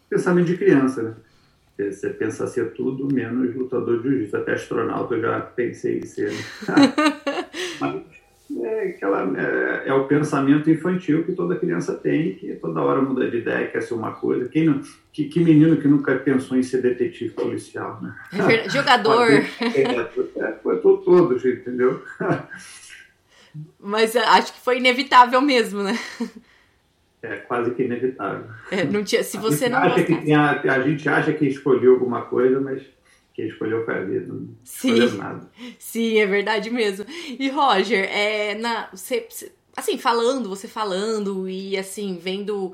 [0.08, 1.14] pensamento de criança, né?
[1.78, 4.36] Você pensa ser tudo menos lutador de jiu-jitsu.
[4.36, 6.30] Até astronauta eu já pensei em ser.
[6.30, 6.36] Né?
[8.86, 13.28] É, aquela, é, é, o pensamento infantil que toda criança tem, que toda hora muda
[13.28, 14.48] de ideia, quer ser uma coisa.
[14.48, 14.80] Quem não,
[15.12, 18.14] que, que menino que nunca pensou em ser detetive policial, né?
[18.32, 18.68] É.
[18.68, 19.30] Jogador.
[19.60, 22.02] é, foi todos, entendeu?
[23.80, 25.98] Mas é, acho que foi inevitável mesmo, né?
[27.22, 28.44] É quase que inevitável.
[28.70, 31.94] É, não tinha, se você não acha que tem a, a gente acha que escolheu
[31.94, 32.82] alguma coisa, mas
[33.36, 35.18] quem escolheu foi a vida, não Sim.
[35.18, 35.50] nada.
[35.78, 37.04] Sim, é verdade mesmo.
[37.38, 39.28] E Roger, é, na, você,
[39.76, 42.72] assim, falando, você falando e assim, vendo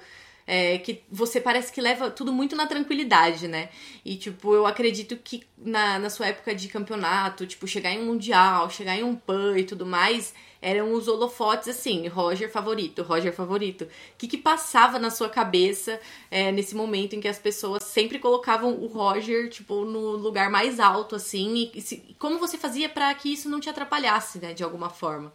[0.53, 3.71] é, que você parece que leva tudo muito na tranquilidade, né?
[4.05, 8.05] E, tipo, eu acredito que na, na sua época de campeonato, tipo, chegar em um
[8.05, 13.33] Mundial, chegar em um PAN e tudo mais, eram os holofotes assim, Roger favorito, Roger
[13.33, 13.85] favorito.
[13.85, 13.89] O
[14.19, 15.99] que, que passava na sua cabeça
[16.31, 20.79] é, nesse momento em que as pessoas sempre colocavam o Roger, tipo, no lugar mais
[20.79, 21.79] alto, assim, e,
[22.11, 25.33] e como você fazia para que isso não te atrapalhasse, né, de alguma forma?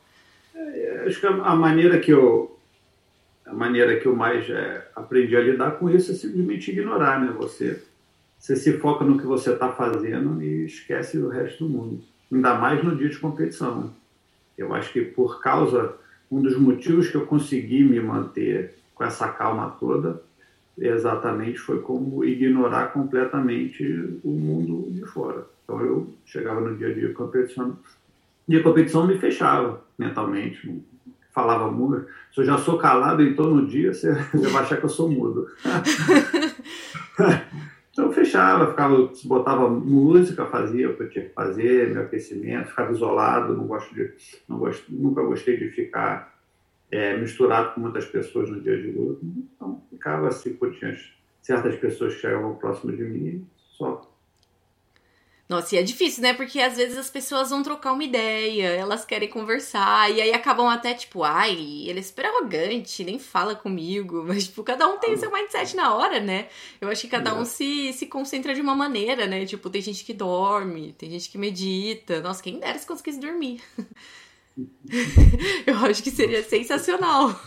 [0.54, 2.57] É, acho que a maneira que eu
[3.48, 7.34] a maneira que eu mais é, aprendi a lidar com isso é simplesmente ignorar, né?
[7.38, 7.82] Você,
[8.38, 12.04] você se foca no que você está fazendo e esquece o resto do mundo.
[12.32, 13.94] Ainda mais no dia de competição.
[14.58, 15.96] Eu acho que por causa,
[16.30, 20.22] um dos motivos que eu consegui me manter com essa calma toda,
[20.78, 25.46] exatamente foi como ignorar completamente o mundo de fora.
[25.64, 27.78] Então eu chegava no dia a dia de competição,
[28.48, 30.82] de competição me fechava mentalmente,
[31.38, 32.08] falava mudo.
[32.34, 35.08] Se eu já sou calado, então no dia você, você vai achar que eu sou
[35.08, 35.48] mudo.
[37.92, 42.70] então eu fechava, ficava, botava música, fazia o que eu tinha que fazer, meu aquecimento,
[42.70, 44.12] ficava isolado, não gosto de,
[44.50, 46.36] não gosto, nunca gostei de ficar
[46.90, 49.24] é, misturado com muitas pessoas no dia de luta.
[49.24, 50.98] Então ficava assim, tinha
[51.44, 54.07] certas pessoas que chegavam próximo de mim, só
[55.50, 56.34] nossa, e é difícil, né?
[56.34, 60.68] Porque às vezes as pessoas vão trocar uma ideia, elas querem conversar, e aí acabam
[60.68, 64.24] até tipo, ai, ele é super arrogante, nem fala comigo.
[64.28, 66.50] Mas, tipo, cada um tem seu mindset na hora, né?
[66.82, 69.46] Eu acho que cada um se, se concentra de uma maneira, né?
[69.46, 72.20] Tipo, tem gente que dorme, tem gente que medita.
[72.20, 73.62] Nossa, quem dera se conseguisse dormir.
[75.66, 77.40] Eu acho que seria sensacional.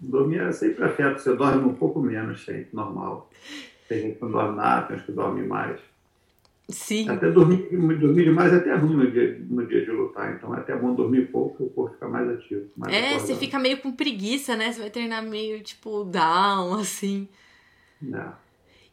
[0.00, 3.28] Dormir é sempre afeto, você dorme um pouco menos, sempre, normal.
[3.88, 5.78] Tem gente que não dorme nada, tem gente que dorme mais.
[6.68, 7.08] Sim.
[7.08, 10.34] Até dormir, dormir demais é até ruim no dia, no dia de lutar.
[10.34, 12.68] Então é até bom dormir pouco o corpo fica mais ativo.
[12.76, 13.20] Mais é, acordado.
[13.20, 14.72] você fica meio com preguiça, né?
[14.72, 17.28] Você vai treinar meio tipo down, assim.
[18.12, 18.46] É.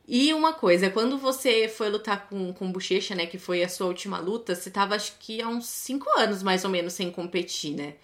[0.07, 3.25] E uma coisa, quando você foi lutar com, com Bochecha, né?
[3.25, 6.63] Que foi a sua última luta, você tava acho que há uns 5 anos mais
[6.63, 7.95] ou menos sem competir, né?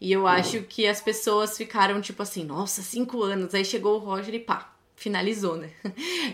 [0.00, 0.28] E eu uhum.
[0.28, 3.54] acho que as pessoas ficaram tipo assim, nossa, 5 anos.
[3.54, 5.70] Aí chegou o Roger e pá, finalizou, né?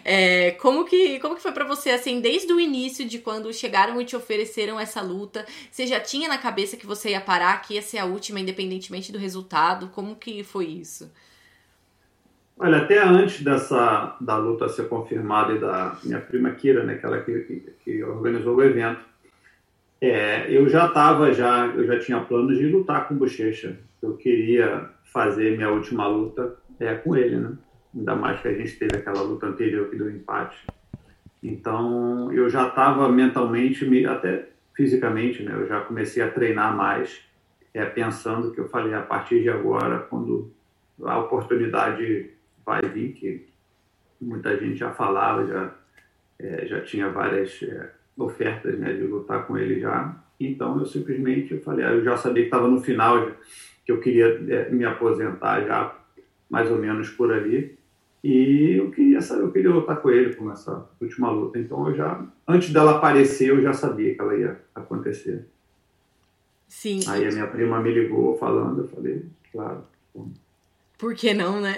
[0.07, 3.98] É, como que como que foi para você assim, desde o início de quando chegaram
[4.00, 5.46] e te ofereceram essa luta?
[5.70, 9.11] Você já tinha na cabeça que você ia parar, que ia ser a última, independentemente
[9.11, 9.88] do resultado?
[9.88, 11.11] Como que foi isso?
[12.59, 17.07] Olha, até antes dessa da luta ser confirmada e da minha prima Kira, né, que
[17.07, 19.05] ela que, que organizou o evento,
[20.00, 23.79] é, eu já estava já eu já tinha planos de lutar com o Bochecha.
[24.03, 27.53] Eu queria fazer minha última luta é, com ele, né?
[27.94, 30.57] Ainda mais que a gente teve aquela luta anterior que deu empate.
[31.42, 37.22] Então, eu já estava mentalmente, até fisicamente, né, eu já comecei a treinar mais,
[37.72, 40.50] é, pensando que eu falei, a partir de agora, quando
[41.02, 42.30] a oportunidade
[42.64, 43.46] vai vir, que
[44.20, 45.74] muita gente já falava, já,
[46.38, 51.54] é, já tinha várias é, ofertas né, de lutar com ele já, então eu simplesmente
[51.54, 53.30] eu falei, ah, eu já sabia que estava no final,
[53.85, 55.94] que eu queria é, me aposentar já,
[56.48, 57.78] mais ou menos por ali,
[58.25, 61.59] e eu queria, eu queria lutar com ele com essa última luta.
[61.59, 65.45] Então eu já, antes dela aparecer, eu já sabia que ela ia acontecer.
[66.67, 67.01] Sim.
[67.07, 69.85] Aí a minha prima me ligou falando, eu falei, claro.
[70.97, 71.77] Por que não, né?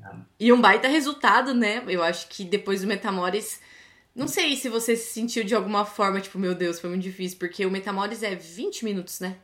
[0.00, 0.14] É.
[0.38, 1.82] E um baita resultado, né?
[1.88, 3.60] Eu acho que depois do Metamores.
[4.14, 7.38] Não sei se você se sentiu de alguma forma, tipo, meu Deus, foi muito difícil,
[7.38, 9.36] porque o Metamores é 20 minutos, né?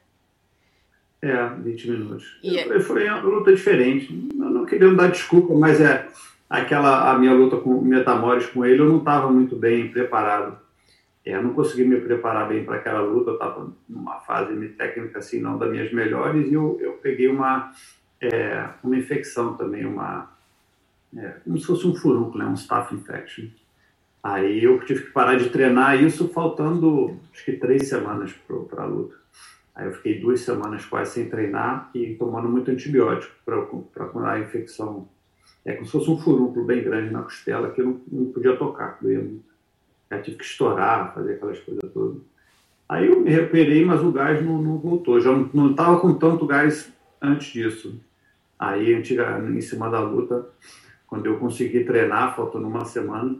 [1.24, 2.38] É, 20 minutos.
[2.44, 2.76] Yeah.
[2.76, 4.28] É foi uma luta diferente.
[4.34, 6.06] Eu não queria dar desculpa, mas é
[6.50, 10.58] aquela a minha luta com Metamores com ele, eu não estava muito bem preparado.
[11.24, 15.20] É, eu não consegui me preparar bem para aquela luta, eu estava numa fase técnica
[15.20, 17.72] assim, não das minhas melhores, e eu, eu peguei uma,
[18.20, 20.30] é, uma infecção também, uma,
[21.16, 23.46] é, como se fosse um furúnculo, né, um staph infection.
[24.22, 28.30] Aí eu tive que parar de treinar isso faltando, acho que três semanas
[28.68, 29.23] para a luta.
[29.74, 34.40] Aí eu fiquei duas semanas quase sem treinar e tomando muito antibiótico para curar a
[34.40, 35.08] infecção.
[35.64, 38.56] É como se fosse um furúnculo bem grande na costela que eu não, não podia
[38.56, 39.54] tocar, doía muito.
[40.22, 42.22] Tive que estourar, fazer aquelas coisas todas.
[42.88, 45.20] Aí eu me recuperei, mas o gás não, não voltou.
[45.20, 48.00] Já não estava com tanto gás antes disso.
[48.56, 50.46] Aí, antiga, em cima da luta,
[51.06, 53.36] quando eu consegui treinar, faltando uma semana,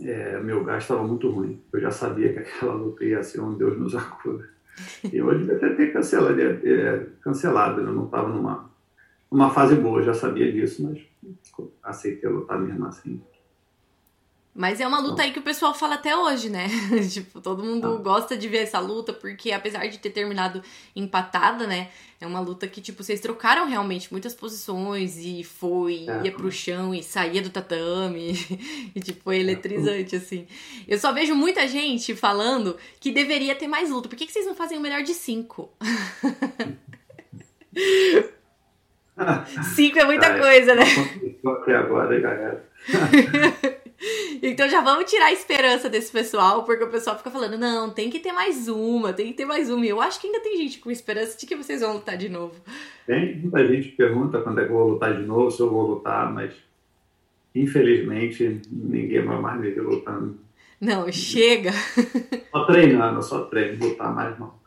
[0.00, 1.60] é, meu gás estava muito ruim.
[1.72, 4.48] Eu já sabia que aquela luta ia ser um Deus nos acuda.
[5.12, 8.70] Eu devia até ter cancelado, é, cancelado eu não estava numa,
[9.30, 11.00] numa fase boa, já sabia disso, mas
[11.82, 13.22] aceitei lutar mesmo assim.
[14.60, 16.66] Mas é uma luta aí que o pessoal fala até hoje, né?
[17.10, 17.96] tipo, todo mundo ah.
[17.96, 20.62] gosta de ver essa luta, porque apesar de ter terminado
[20.94, 21.88] empatada, né?
[22.20, 26.26] É uma luta que, tipo, vocês trocaram realmente muitas posições e foi, é.
[26.26, 28.32] ia pro chão e saía do tatame.
[28.94, 30.46] e, tipo, foi eletrizante, assim.
[30.86, 34.10] Eu só vejo muita gente falando que deveria ter mais luta.
[34.10, 35.72] Por que, que vocês não fazem o melhor de cinco?
[39.74, 40.84] cinco é muita coisa, né?
[41.78, 42.68] Agora, galera.
[44.42, 48.08] Então já vamos tirar a esperança desse pessoal, porque o pessoal fica falando, não, tem
[48.08, 49.84] que ter mais uma, tem que ter mais uma.
[49.84, 52.28] E eu acho que ainda tem gente com esperança de que vocês vão lutar de
[52.28, 52.54] novo.
[53.06, 55.86] Tem, muita gente pergunta quando é que eu vou lutar de novo, se eu vou
[55.86, 56.54] lutar, mas
[57.54, 60.38] infelizmente ninguém vai mais me ver lutando.
[60.80, 61.72] Não, chega.
[62.50, 64.58] Só treinando, só treino, lutar mais não.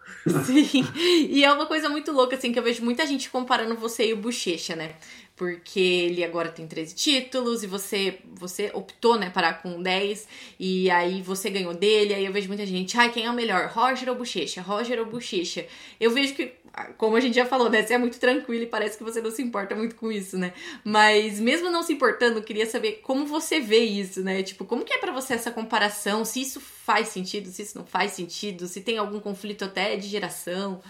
[0.46, 4.10] Sim, e é uma coisa muito louca, assim, que eu vejo muita gente comparando você
[4.10, 4.91] e o Bochecha, né?
[5.36, 10.28] Porque ele agora tem 13 títulos e você você optou, né, parar com 10
[10.60, 13.69] e aí você ganhou dele, aí eu vejo muita gente, ai, quem é o melhor,
[13.74, 14.62] Roger ou Bochecha?
[14.62, 15.65] Roger ou Bochecha?
[16.00, 16.54] Eu vejo que
[16.98, 17.84] como a gente já falou, né?
[17.84, 20.54] Você é muito tranquilo e parece que você não se importa muito com isso, né?
[20.84, 24.41] Mas mesmo não se importando, eu queria saber como você vê isso, né?
[24.41, 26.26] Tipo, como que é para você essa comparação?
[26.26, 30.08] Se isso faz sentido, se isso não faz sentido, se tem algum conflito até de
[30.08, 30.82] geração?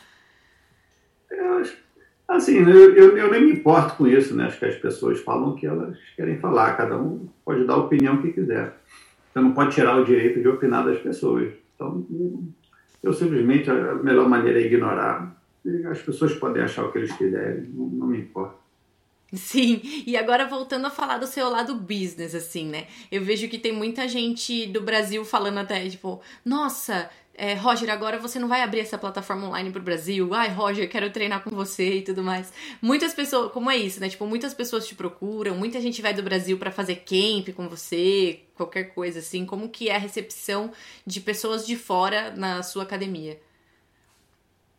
[1.30, 1.78] Eu acho
[2.34, 4.46] Assim, eu, eu, eu, nem me importo com isso, né?
[4.46, 7.78] Acho que as pessoas falam o que elas querem falar, cada um pode dar a
[7.78, 8.76] opinião que quiser.
[9.32, 11.54] Você não pode tirar o direito de opinar das pessoas.
[11.76, 12.04] Então,
[13.04, 15.36] eu simplesmente, a melhor maneira é ignorar.
[15.89, 18.62] As pessoas podem achar o que eles quiserem, não, não me importa.
[19.36, 22.86] Sim, e agora voltando a falar do seu lado business, assim, né?
[23.12, 28.19] Eu vejo que tem muita gente do Brasil falando até, tipo, nossa, é, Roger, agora
[28.19, 30.32] você não vai abrir essa plataforma online pro Brasil.
[30.36, 32.54] Ai, Roger, quero treinar com você e tudo mais.
[32.80, 34.08] Muitas pessoas, como é isso, né?
[34.08, 38.41] Tipo, muitas pessoas te procuram, muita gente vai do Brasil para fazer camp com você,
[38.56, 39.46] qualquer coisa assim.
[39.48, 40.72] Como que é a recepção
[41.08, 43.39] de pessoas de fora na sua academia?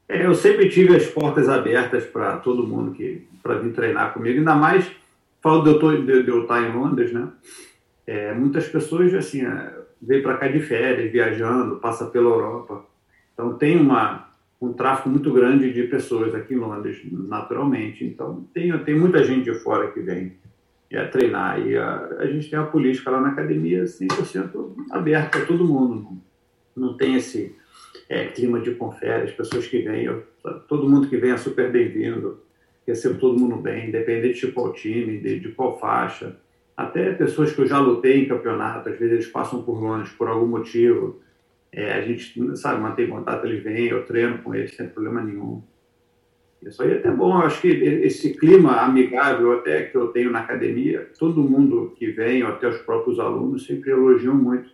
[0.08, 4.54] Eu sempre tive as portas abertas para todo mundo que para vir treinar comigo, ainda
[4.54, 4.90] mais
[5.42, 7.28] falo de eu, tô, de, de eu estar em Londres, né?
[8.06, 12.84] É, muitas pessoas assim, é, veio para cá de férias, viajando, passa pela Europa.
[13.32, 14.28] Então tem uma,
[14.60, 18.04] um tráfego muito grande de pessoas aqui em Londres, naturalmente.
[18.04, 20.32] Então tem, tem muita gente de fora que vem
[20.90, 21.60] é, treinar.
[21.60, 26.18] E a, a gente tem a política lá na academia 100% aberta a todo mundo.
[26.76, 27.54] Não tem esse
[28.08, 30.24] é, clima de confere, as pessoas que vêm, eu,
[30.68, 32.42] todo mundo que vem é super bem-vindo.
[32.86, 36.36] Recebo todo mundo bem, independente de qual time, de, de qual faixa
[36.76, 40.28] até pessoas que eu já lutei em campeonato, às vezes eles passam por longe por
[40.28, 41.20] algum motivo.
[41.70, 45.62] É, a gente, sabe, mantém contato, eles vêm, eu treino com eles sem problema nenhum.
[46.62, 50.30] Isso aí é até bom, eu acho que esse clima amigável até que eu tenho
[50.30, 54.70] na academia, todo mundo que vem, até os próprios alunos, sempre elogiam muito.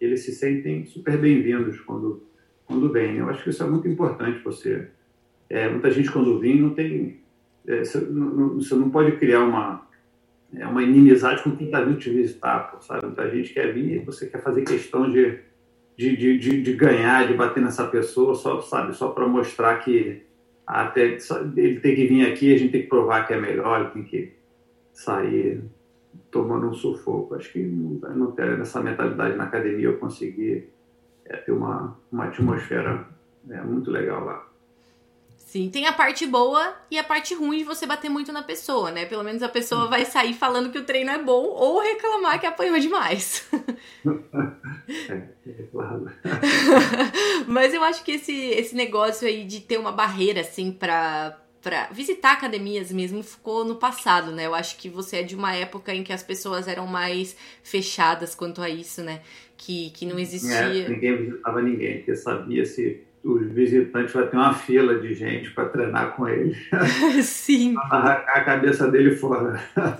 [0.00, 2.22] Eles se sentem super bem-vindos quando,
[2.66, 3.16] quando vêm.
[3.16, 4.42] Eu acho que isso é muito importante.
[4.44, 4.88] Você,
[5.48, 7.20] é, muita gente quando vem não tem,
[7.66, 9.84] é, você, não, você não pode criar uma
[10.56, 13.06] é uma inimizade com quem está vindo te visitar, sabe?
[13.06, 15.40] Muita gente quer vir e você quer fazer questão de,
[15.96, 18.94] de, de, de, de ganhar, de bater nessa pessoa, só, sabe?
[18.94, 20.22] Só para mostrar que
[20.66, 21.18] até
[21.56, 24.04] ele tem que vir aqui, a gente tem que provar que é melhor, ele tem
[24.04, 24.32] que
[24.92, 25.62] sair
[26.30, 27.34] tomando um sufoco.
[27.34, 30.68] Acho que não, não ter essa mentalidade na academia eu consegui
[31.26, 33.06] é, ter uma, uma atmosfera
[33.48, 34.46] é, muito legal lá.
[35.54, 38.90] Sim, tem a parte boa e a parte ruim de você bater muito na pessoa,
[38.90, 39.06] né?
[39.06, 42.46] Pelo menos a pessoa vai sair falando que o treino é bom ou reclamar que
[42.46, 43.48] apanhou demais.
[45.08, 46.10] é, claro.
[47.46, 51.88] Mas eu acho que esse, esse negócio aí de ter uma barreira, assim, pra, pra
[51.90, 54.46] visitar academias mesmo ficou no passado, né?
[54.46, 58.34] Eu acho que você é de uma época em que as pessoas eram mais fechadas
[58.34, 59.20] quanto a isso, né?
[59.56, 60.84] Que, que não existia.
[60.84, 65.50] É, ninguém visitava ninguém, porque sabia se os visitantes vai ter uma fila de gente
[65.52, 66.54] para treinar com ele.
[67.22, 67.74] Sim.
[67.78, 69.58] Arrancar a cabeça dele fora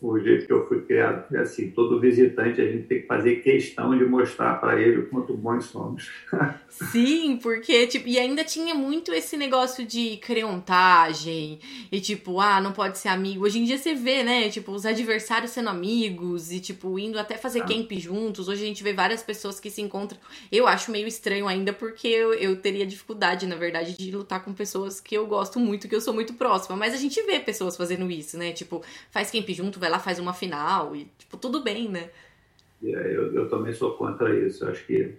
[0.00, 1.24] o jeito que eu fui criado.
[1.34, 5.08] É assim, todo visitante a gente tem que fazer questão de mostrar para ele o
[5.08, 6.10] quanto bons somos.
[6.68, 11.58] Sim, porque, tipo, e ainda tinha muito esse negócio de creontagem
[11.92, 13.44] e, tipo, ah, não pode ser amigo.
[13.44, 17.36] Hoje em dia você vê, né, tipo, os adversários sendo amigos e, tipo, indo até
[17.36, 17.66] fazer ah.
[17.66, 18.48] camp juntos.
[18.48, 20.18] Hoje a gente vê várias pessoas que se encontram.
[20.50, 24.54] Eu acho meio estranho ainda porque eu, eu teria dificuldade, na verdade, de lutar com
[24.54, 26.76] pessoas que eu gosto muito, que eu sou muito próxima.
[26.76, 28.52] Mas a gente vê pessoas fazendo isso, né?
[28.52, 32.10] Tipo, faz camp junto, vai lá, faz uma final e, tipo, tudo bem, né?
[32.82, 34.64] É, eu, eu também sou contra isso.
[34.64, 35.16] Eu acho que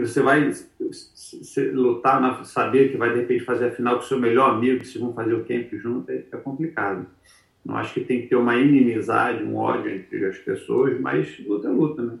[0.00, 0.52] você vai
[1.72, 4.98] lutar, na, saber que vai de repente fazer a final com seu melhor amigo, se
[4.98, 7.06] vão fazer o camp junto, é, é complicado.
[7.64, 11.68] Não acho que tem que ter uma inimizade, um ódio entre as pessoas, mas luta
[11.68, 12.18] é luta, né?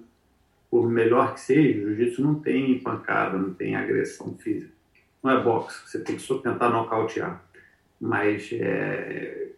[0.70, 4.72] Por melhor que seja, o jiu-jitsu não tem pancada, não tem agressão física.
[5.22, 7.44] Não é boxe, você tem que só tentar nocautear.
[8.00, 9.50] Mas é,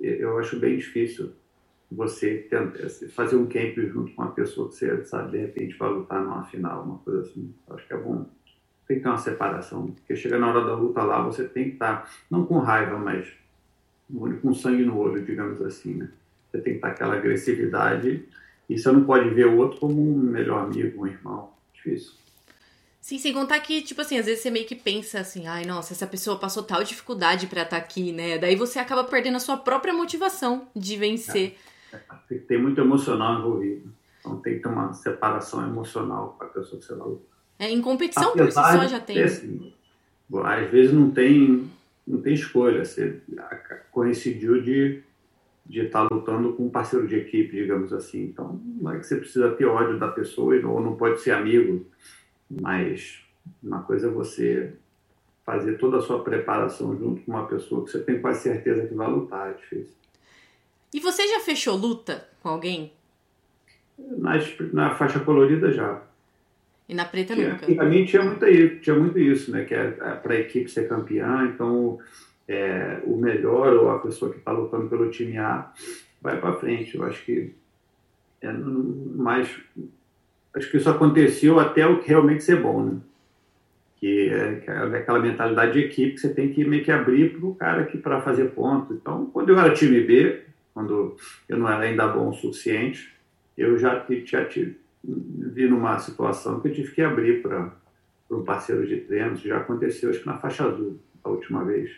[0.00, 1.32] eu acho bem difícil
[1.94, 5.90] você tenta, fazer um camp junto com uma pessoa que você sabe, de repente vai
[5.90, 7.54] lutar numa final, uma coisa assim.
[7.70, 8.26] Acho que é bom.
[8.86, 9.90] Tem que ter uma separação.
[9.90, 13.32] Porque chega na hora da luta lá, você tem que estar, não com raiva, mas
[14.40, 16.10] com sangue no olho, digamos assim, né?
[16.50, 18.28] Você tem que estar aquela agressividade
[18.68, 21.50] e você não pode ver o outro como um melhor amigo, um irmão.
[21.72, 22.21] Difícil.
[23.02, 25.92] Sim, sem contar que, tipo assim, às vezes você meio que pensa assim, ai, nossa,
[25.92, 28.38] essa pessoa passou tal dificuldade para estar tá aqui, né?
[28.38, 31.56] Daí você acaba perdendo a sua própria motivação de vencer.
[31.92, 31.96] É,
[32.30, 33.92] é, tem muito emocional envolvido.
[34.20, 37.38] Então tem que ter uma separação emocional para a pessoa que você vai lutar.
[37.58, 39.20] É, em competição Apesar por si só já tem.
[39.20, 39.72] Assim,
[40.44, 41.68] às vezes não tem
[42.06, 42.84] não tem escolha.
[42.84, 43.20] Você
[43.90, 45.02] coincidiu de
[45.66, 48.22] de estar tá lutando com um parceiro de equipe, digamos assim.
[48.24, 51.86] Então, não é que você precisa ter ódio da pessoa ou não pode ser amigo,
[52.50, 53.22] mas
[53.62, 54.72] uma coisa é você
[55.44, 58.94] fazer toda a sua preparação junto com uma pessoa que você tem quase certeza que
[58.94, 59.94] vai lutar, é difícil.
[60.94, 62.92] E você já fechou luta com alguém?
[63.98, 64.32] Na,
[64.72, 66.02] na faixa colorida já.
[66.88, 67.64] E na preta tinha, nunca?
[67.64, 69.64] Antigamente tinha muito, tinha muito isso, né?
[69.64, 71.98] Que é, é para a equipe ser campeã, então
[72.46, 75.72] é, o melhor ou a pessoa que está lutando pelo time A
[76.20, 76.96] vai para frente.
[76.96, 77.54] Eu acho que
[78.40, 79.48] é mais
[80.56, 82.96] acho que isso aconteceu até o que realmente ser bom, né?
[83.96, 87.46] Que é, é aquela mentalidade de equipe que você tem que meio que abrir para
[87.46, 88.92] o cara aqui para fazer ponto.
[88.94, 90.42] Então, quando eu era time B,
[90.74, 91.16] quando
[91.48, 93.14] eu não era ainda bom o suficiente,
[93.56, 94.74] eu já tinha
[95.04, 97.72] vi numa situação que eu tive que abrir para
[98.30, 99.40] um parceiro de treinos.
[99.40, 101.90] Já aconteceu, acho que na faixa azul, a última vez.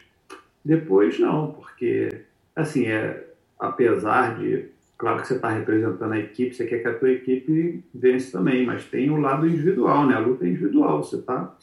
[0.64, 2.08] Depois, não, porque,
[2.56, 3.24] assim, é,
[3.58, 7.84] apesar de, claro que você está representando a equipe, você quer que a tua equipe
[7.94, 10.14] vence também, mas tem o lado individual, né?
[10.14, 11.56] A luta é individual, você está...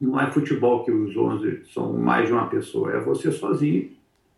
[0.00, 3.90] Não é futebol que os 11 são mais de uma pessoa, é você sozinho,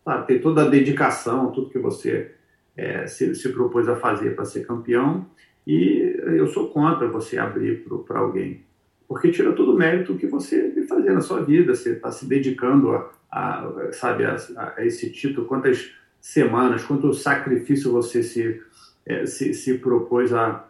[0.05, 0.27] tá?
[0.43, 2.33] Toda a dedicação, tudo que você
[2.77, 5.27] é, se, se propôs a fazer para ser campeão,
[5.65, 8.63] e eu sou contra você abrir para alguém,
[9.07, 12.27] porque tira todo o mérito que você vem fazer na sua vida, você está se
[12.27, 15.91] dedicando a a, sabe, a, a, esse título, quantas
[16.23, 18.63] semanas, quanto sacrifício você se,
[19.05, 20.65] é, se, se, propôs a,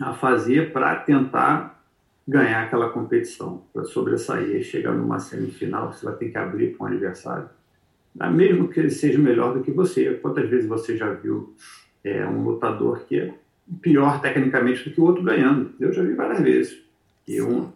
[0.00, 1.82] a fazer para tentar
[2.26, 6.88] ganhar aquela competição, para sobressair, chegar numa semifinal, você vai ter que abrir para um
[6.88, 7.50] adversário,
[8.20, 10.14] ah, mesmo que ele seja melhor do que você.
[10.14, 11.52] Quantas vezes você já viu
[12.04, 13.34] é, um lutador que é
[13.80, 15.72] pior tecnicamente do que o outro ganhando?
[15.80, 16.80] Eu já vi várias vezes.
[17.26, 17.72] E um,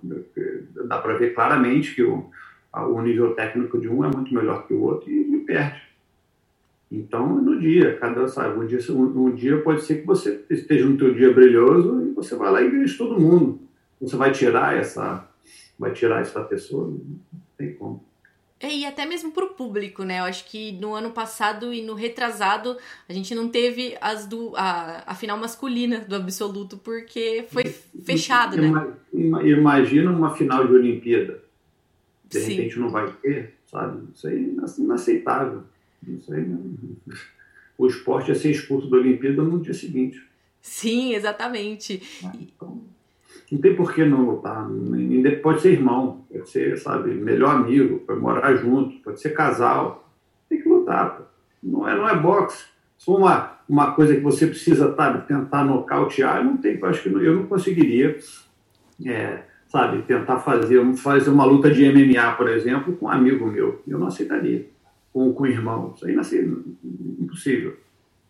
[0.86, 2.30] dá para ver claramente que o,
[2.72, 5.85] o nível técnico de um é muito melhor que o outro e, e perde.
[6.90, 10.86] Então, no dia, cada sabe, um dia, um, um, dia pode ser que você esteja
[10.86, 13.60] no teu dia brilhoso e você vai lá e ganha todo mundo.
[14.00, 15.28] Você vai tirar essa,
[15.78, 17.18] vai tirar essa pessoa, não
[17.58, 18.04] tem como.
[18.58, 20.20] É, e até mesmo para o público, né?
[20.20, 22.76] Eu acho que no ano passado e no retrasado
[23.06, 28.56] a gente não teve as do, a, a final masculina do absoluto porque foi fechado,
[28.56, 28.94] né?
[29.12, 31.42] Imagina uma final de Olimpíada
[32.28, 32.54] de Sim.
[32.54, 34.08] repente não vai ter, sabe?
[34.14, 35.64] Isso aí é inaceitável.
[36.06, 36.76] Isso aí não...
[37.78, 40.22] O esporte é ser expulso da Olimpíada no dia seguinte.
[40.62, 42.02] Sim, exatamente.
[42.24, 42.82] Ah, então,
[43.50, 44.66] não tem por que não lutar.
[45.42, 50.08] Pode ser irmão, pode ser, sabe, melhor amigo, pode morar junto, pode ser casal.
[50.48, 51.16] Tem que lutar.
[51.16, 51.24] Pô.
[51.62, 52.64] Não é, não é boxe.
[52.98, 57.02] Se for uma, uma coisa que você precisa sabe, tentar nocautear, não tem, eu acho
[57.02, 58.18] que eu não conseguiria.
[59.04, 63.82] É, sabe, tentar fazer, fazer uma luta de MMA, por exemplo, com um amigo meu.
[63.86, 64.66] Eu não aceitaria.
[65.16, 65.94] Com um irmão.
[65.96, 67.74] Isso aí é impossível.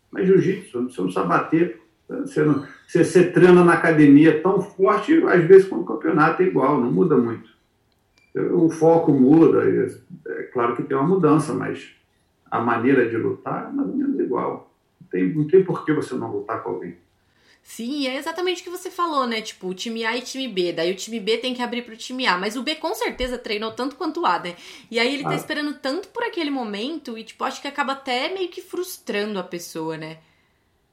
[0.09, 1.81] Mas jiu-jitsu, você não sabe bater.
[2.07, 6.45] Você, não, você, você treina na academia tão forte, às vezes com o campeonato é
[6.45, 7.49] igual, não muda muito.
[8.53, 9.63] O foco muda,
[10.27, 11.93] é claro que tem uma mudança, mas
[12.49, 14.71] a maneira de lutar é mais ou menos igual.
[15.01, 16.95] Não tem, não tem por que você não lutar com alguém.
[17.67, 19.41] Sim, é exatamente o que você falou, né?
[19.41, 20.71] Tipo, o time A e time B.
[20.71, 22.37] Daí o time B tem que abrir pro time A.
[22.37, 24.55] Mas o B com certeza treinou tanto quanto o A, né?
[24.89, 25.31] E aí ele tá ah.
[25.33, 29.37] tá esperando tanto por aquele momento e, tipo, acho que acaba até meio que frustrando
[29.37, 30.19] a pessoa, né?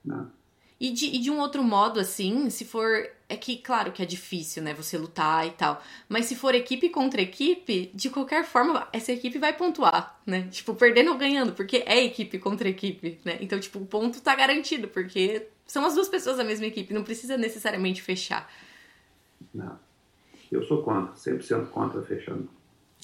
[0.05, 0.33] Não.
[0.81, 3.09] E de, e de um outro modo, assim, se for.
[3.29, 4.75] É que, claro que é difícil, né?
[4.75, 5.81] Você lutar e tal.
[6.09, 10.49] Mas se for equipe contra equipe, de qualquer forma, essa equipe vai pontuar, né?
[10.51, 13.39] Tipo, perdendo ou ganhando, porque é equipe contra equipe, né?
[13.41, 17.05] Então, tipo, o ponto tá garantido, porque são as duas pessoas da mesma equipe, não
[17.05, 18.51] precisa necessariamente fechar.
[19.53, 19.79] Não.
[20.51, 22.49] Eu sou contra, 100% contra fechando.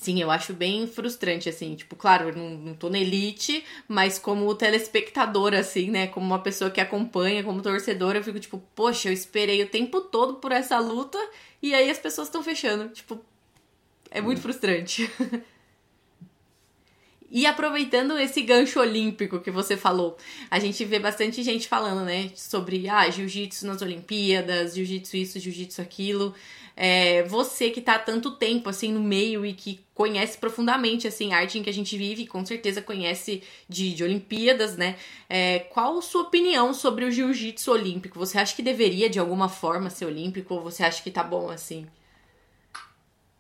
[0.00, 1.74] Sim, eu acho bem frustrante, assim.
[1.74, 6.06] Tipo, claro, eu não, não tô na elite, mas como telespectador, assim, né?
[6.06, 10.00] Como uma pessoa que acompanha, como torcedora, eu fico tipo, poxa, eu esperei o tempo
[10.00, 11.18] todo por essa luta
[11.62, 12.88] e aí as pessoas estão fechando.
[12.88, 13.20] Tipo,
[14.11, 15.11] é muito frustrante.
[17.31, 20.16] E aproveitando esse gancho olímpico que você falou,
[20.51, 25.81] a gente vê bastante gente falando, né, sobre ah, jiu-jitsu nas Olimpíadas, jiu-jitsu isso, jiu-jitsu
[25.81, 26.35] aquilo.
[26.76, 31.33] É, você que tá há tanto tempo assim no meio e que conhece profundamente assim
[31.33, 34.97] a arte em que a gente vive, com certeza conhece de, de Olimpíadas, né?
[35.28, 38.18] É, qual a sua opinião sobre o jiu-jitsu olímpico?
[38.18, 41.51] Você acha que deveria de alguma forma ser olímpico ou você acha que tá bom
[41.51, 41.87] assim?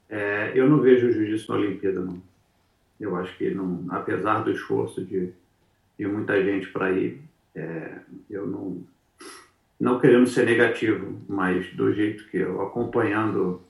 [0.08, 2.29] É, eu não vejo o jiu-jitsu na Olimpíada, não.
[3.00, 5.32] Eu acho que, não, apesar do esforço de,
[5.98, 7.20] de muita gente para ir,
[7.54, 7.92] é,
[8.28, 8.84] eu não,
[9.78, 13.62] não querendo ser negativo, mas do jeito que eu acompanhando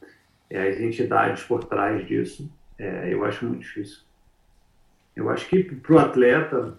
[0.50, 4.00] é, as entidades por trás disso, é, eu acho muito difícil.
[5.14, 6.76] Eu acho que para o atleta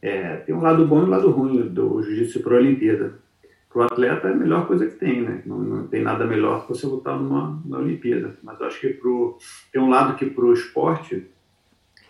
[0.00, 3.14] é, tem um lado bom e um lado ruim do jiu-jitsu para a Olimpíada.
[3.70, 5.42] Para o atleta é a melhor coisa que tem, né?
[5.46, 8.36] Não, não tem nada melhor que você lutar numa, numa Olimpíada.
[8.42, 9.38] Mas eu acho que pro,
[9.72, 11.26] tem um lado que para o esporte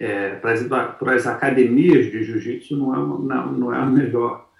[0.02, 4.50] é, para as academias de jiu-jitsu não, é não, não é a melhor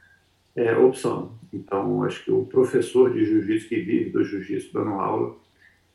[0.55, 1.33] é, opção.
[1.53, 5.35] Então, acho que o professor de jiu-jitsu que vive do jiu-jitsu dando aula,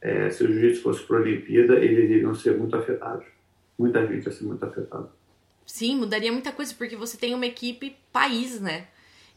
[0.02, 3.26] é, se o jiu-jitsu fosse para a Olimpíada, eles iriam ser muito afetados.
[3.80, 5.10] Muita gente ia ser muito afetada.
[5.66, 8.88] Sim, mudaria muita coisa, porque você tem uma equipe país, né?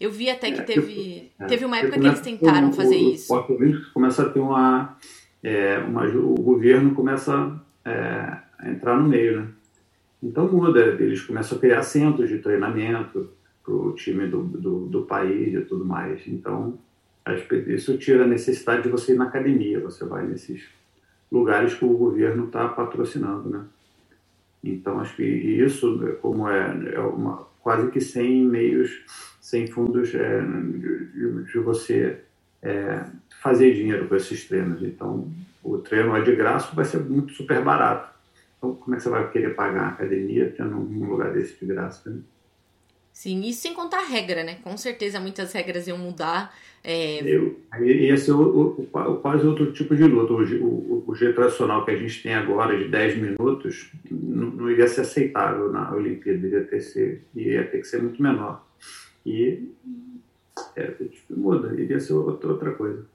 [0.01, 3.13] Eu vi até que é, teve, é, teve uma época que eles tentaram fazer o,
[3.13, 3.33] isso.
[3.33, 4.99] O começa a ter uma,
[5.41, 6.05] é, uma.
[6.07, 9.49] O governo começa a entrar no meio, né?
[10.23, 13.31] Então muda, eles começam a criar centros de treinamento
[13.65, 16.23] para o time do, do, do, país e tudo mais.
[16.27, 16.79] Então,
[17.67, 20.65] isso tira a necessidade de você ir na academia, você vai nesses
[21.31, 23.65] lugares que o governo está patrocinando, né?
[24.63, 29.05] Então, acho que isso, como é, é uma, quase que sem meios,
[29.41, 32.21] sem fundos é, de, de, você
[32.63, 33.05] é,
[33.41, 34.83] fazer dinheiro com esses treinos.
[34.83, 35.31] Então,
[35.63, 38.10] o treino é de graça, vai ser muito super barato.
[38.61, 41.65] Então, como é que você vai querer pagar a academia tendo um lugar desse de
[41.65, 42.11] graça?
[42.11, 42.21] Né?
[43.11, 44.59] Sim, isso sem contar a regra, né?
[44.63, 46.55] Com certeza muitas regras iam mudar.
[46.85, 47.21] É...
[47.23, 50.35] Eu, esse é o, o, o, quase outro tipo de luta.
[50.35, 54.71] O, o, o jeito tradicional que a gente tem agora, de 10 minutos, não, não
[54.71, 58.63] iria ser aceitável na Olimpíada, iria ter, ser, iria ter que ser muito menor.
[59.25, 59.71] E
[60.77, 60.95] é,
[61.31, 63.07] muda, iria ser outra, outra coisa.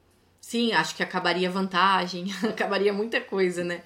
[0.42, 3.82] Sim, acho que acabaria vantagem, acabaria muita coisa, né?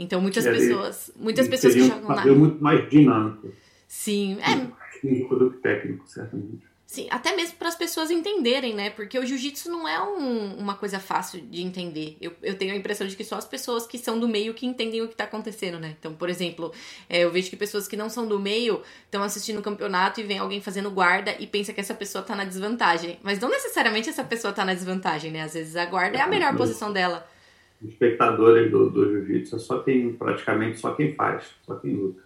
[0.00, 2.24] Então muitas e pessoas, ali, muitas pessoas que jogam lá.
[2.24, 3.52] muito mais dinâmico.
[3.86, 4.98] Sim, é.
[4.98, 6.70] Físico do que técnico, certamente.
[6.86, 8.90] Sim, até mesmo para as pessoas entenderem, né?
[8.90, 12.16] Porque o jiu-jitsu não é um, uma coisa fácil de entender.
[12.20, 14.66] Eu, eu tenho a impressão de que só as pessoas que são do meio que
[14.66, 15.94] entendem o que está acontecendo, né?
[16.00, 16.72] Então, por exemplo,
[17.08, 20.24] é, eu vejo que pessoas que não são do meio estão assistindo o campeonato e
[20.24, 23.20] vem alguém fazendo guarda e pensa que essa pessoa está na desvantagem.
[23.22, 25.42] Mas não necessariamente essa pessoa está na desvantagem, né?
[25.42, 27.24] Às vezes a guarda é a melhor posição dela
[27.82, 32.22] espectadores do, do jiu-jitsu é só quem, praticamente só quem faz, só quem luta.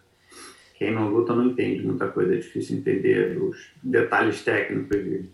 [0.76, 4.96] Quem não luta não entende muita coisa, é difícil entender os detalhes técnicos.
[4.96, 5.24] De...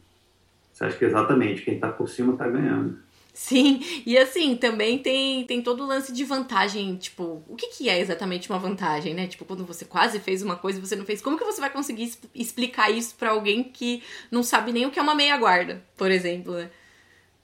[0.72, 2.98] Você acha que exatamente quem está por cima está ganhando.
[3.32, 7.88] Sim, e assim, também tem, tem todo o lance de vantagem, tipo, o que, que
[7.88, 9.26] é exatamente uma vantagem, né?
[9.26, 11.70] Tipo, quando você quase fez uma coisa e você não fez, como que você vai
[11.70, 15.82] conseguir explicar isso para alguém que não sabe nem o que é uma meia guarda,
[15.96, 16.70] por exemplo, né?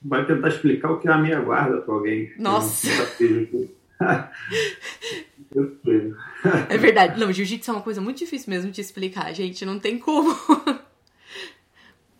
[0.06, 2.32] Vai tentar explicar o que é a meia guarda para alguém.
[2.38, 2.88] Nossa!
[6.68, 7.18] é verdade.
[7.18, 9.64] Não, jiu-jitsu é uma coisa muito difícil mesmo de explicar, gente.
[9.64, 10.34] Não tem como.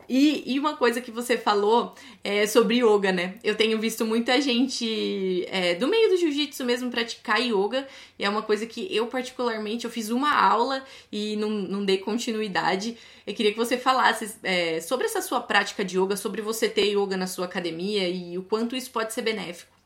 [0.08, 3.34] E, e, uma coisa que você falou é sobre yoga, né?
[3.42, 7.86] Eu tenho visto muita gente é, do meio do jiu-jitsu mesmo praticar yoga.
[8.18, 11.98] E é uma coisa que eu, particularmente, eu fiz uma aula e não, não dei
[11.98, 12.96] continuidade.
[13.26, 16.92] Eu queria que você falasse é, sobre essa sua prática de yoga, sobre você ter
[16.92, 19.76] yoga na sua academia e o quanto isso pode ser benéfico.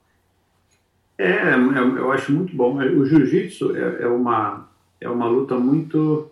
[1.17, 2.77] É, é eu acho muito bom.
[2.77, 4.69] O jiu-jitsu é, é, uma,
[5.01, 6.31] é uma luta muito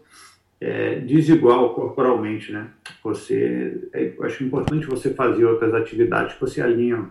[0.61, 2.69] é, desigual corporalmente, né?
[3.03, 7.11] Você, é, eu acho importante você fazer outras atividades que você alinha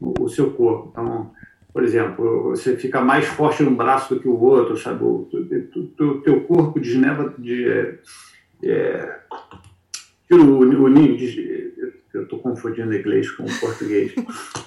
[0.00, 0.88] o, o, seu corpo.
[0.90, 1.32] Então,
[1.72, 5.04] por exemplo, você fica mais forte num braço do que o outro, sabe?
[5.04, 5.28] O
[6.24, 7.98] teu corpo desneva de é,
[8.64, 9.18] é,
[10.30, 11.28] o, o nível
[12.12, 14.14] eu estou confundindo inglês com português,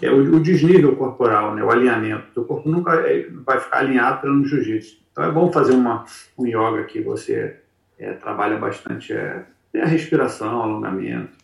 [0.01, 2.39] é o, o, desnível corporal, né, o alinhamento.
[2.39, 5.01] O corpo nunca é, vai ficar alinhado no jiu-jitsu.
[5.11, 6.05] Então é bom fazer uma,
[6.37, 7.57] um yoga que você
[8.01, 9.45] é, trabalha bastante é,
[9.75, 11.39] a respiração, alongamento.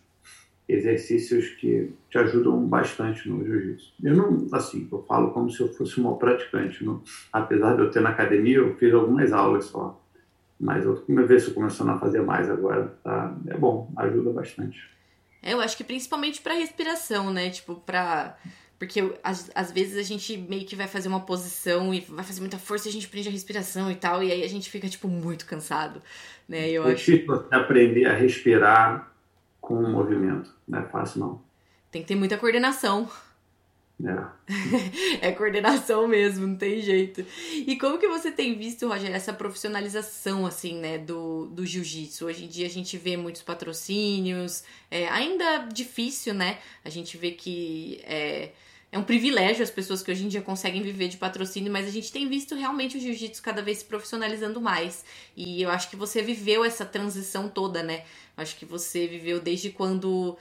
[0.68, 3.94] exercícios que te ajudam bastante no jiu-jitsu.
[4.02, 6.84] Eu não, assim, eu falo como se eu fosse uma praticante.
[6.84, 7.02] Não?
[7.32, 9.98] Apesar de eu ter na academia, eu fiz algumas aulas só.
[10.60, 12.92] Mas eu comecei começando a fazer mais agora.
[13.04, 13.34] Tá?
[13.46, 14.78] É bom, ajuda bastante.
[15.40, 17.48] É, eu acho que principalmente para respiração, né?
[17.50, 18.36] Tipo, para
[18.78, 22.40] porque às, às vezes a gente meio que vai fazer uma posição e vai fazer
[22.40, 24.88] muita força e a gente prende a respiração e tal, e aí a gente fica,
[24.88, 26.00] tipo, muito cansado,
[26.48, 26.70] né?
[26.70, 27.12] Eu é acho...
[27.50, 29.12] aprender a respirar
[29.60, 31.42] com o movimento, não é fácil não.
[31.90, 33.08] Tem que ter muita coordenação.
[34.00, 35.18] É.
[35.28, 37.26] é coordenação mesmo, não tem jeito.
[37.52, 42.26] E como que você tem visto, Roger, essa profissionalização, assim, né, do, do jiu-jitsu?
[42.26, 46.58] Hoje em dia a gente vê muitos patrocínios, é ainda difícil, né?
[46.84, 48.50] A gente vê que é,
[48.90, 51.90] é um privilégio as pessoas que hoje em dia conseguem viver de patrocínio, mas a
[51.90, 55.04] gente tem visto realmente o jiu-jitsu cada vez se profissionalizando mais.
[55.36, 58.02] E eu acho que você viveu essa transição toda, né?
[58.36, 60.38] Eu acho que você viveu desde quando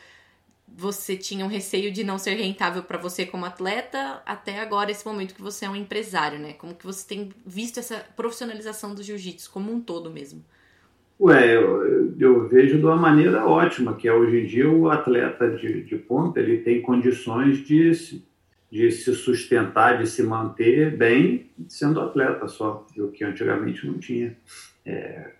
[0.68, 5.06] você tinha um receio de não ser rentável para você como atleta, até agora esse
[5.06, 6.54] momento que você é um empresário, né?
[6.54, 10.43] Como que você tem visto essa profissionalização do jiu-jitsu como um todo mesmo?
[11.20, 15.50] Ué, eu, eu, vejo de uma maneira ótima, que é hoje em dia o atleta
[15.50, 17.91] de, de ponta, ele tem condições de
[18.72, 24.36] de se sustentar, de se manter bem sendo atleta só, o que antigamente não tinha.
[24.86, 25.32] É,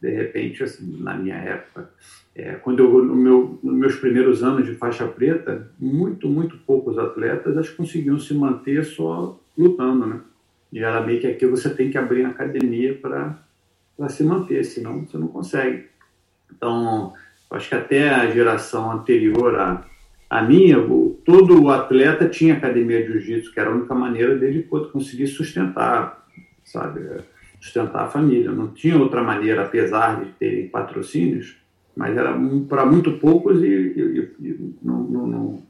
[0.00, 1.90] de repente, assim, na minha época,
[2.34, 6.98] é, quando eu, no meu, nos meus primeiros anos de faixa preta, muito, muito poucos
[6.98, 10.20] atletas acho, conseguiam se manter só lutando, né?
[10.72, 15.28] E era aqui você tem que abrir a academia para se manter, senão você não
[15.28, 15.86] consegue.
[16.50, 17.14] Então,
[17.50, 19.86] acho que até a geração anterior a
[20.34, 20.76] a minha,
[21.24, 26.26] todo atleta tinha academia de jiu-jitsu, que era a única maneira dele conseguir sustentar,
[26.64, 27.22] sabe,
[27.60, 28.50] sustentar a família.
[28.50, 31.56] Não tinha outra maneira, apesar de terem patrocínios,
[31.96, 32.36] mas era
[32.68, 35.62] para muito poucos e, e, e não, não, não,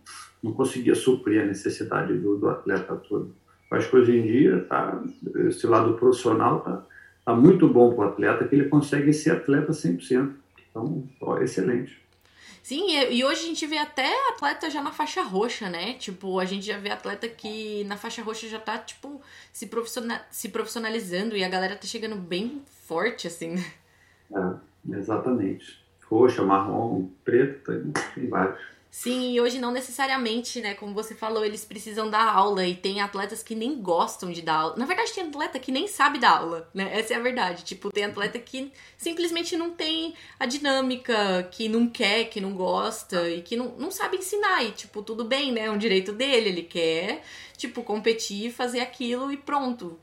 [0.43, 3.35] não, conseguia suprir a necessidade do, do atleta todo.
[3.69, 4.99] Que hoje em dia, tá,
[5.47, 6.87] esse lado profissional está
[7.23, 10.31] tá muito bom para o atleta, que ele consegue ser atleta 100%.
[10.71, 12.04] Então, ó, excelente.
[12.65, 15.93] Sim, e hoje a gente vê até atleta já na faixa roxa, né?
[15.99, 19.21] Tipo, a gente já vê atleta que na faixa roxa já tá, tipo,
[19.53, 23.57] se, profissional, se profissionalizando e a galera tá chegando bem forte, assim.
[24.35, 25.79] É, exatamente.
[26.09, 28.59] Roxa, marrom, preto, tem, tem vários.
[28.95, 30.73] Sim, e hoje não necessariamente, né?
[30.73, 34.55] Como você falou, eles precisam dar aula e tem atletas que nem gostam de dar
[34.55, 34.77] aula.
[34.77, 36.97] Na verdade, tem atleta que nem sabe dar aula, né?
[36.97, 37.65] Essa é a verdade.
[37.65, 43.29] Tipo, tem atleta que simplesmente não tem a dinâmica, que não quer, que não gosta
[43.29, 44.63] e que não, não sabe ensinar.
[44.63, 45.63] E, tipo, tudo bem, né?
[45.63, 47.25] É um direito dele, ele quer,
[47.57, 49.99] tipo, competir, fazer aquilo e pronto.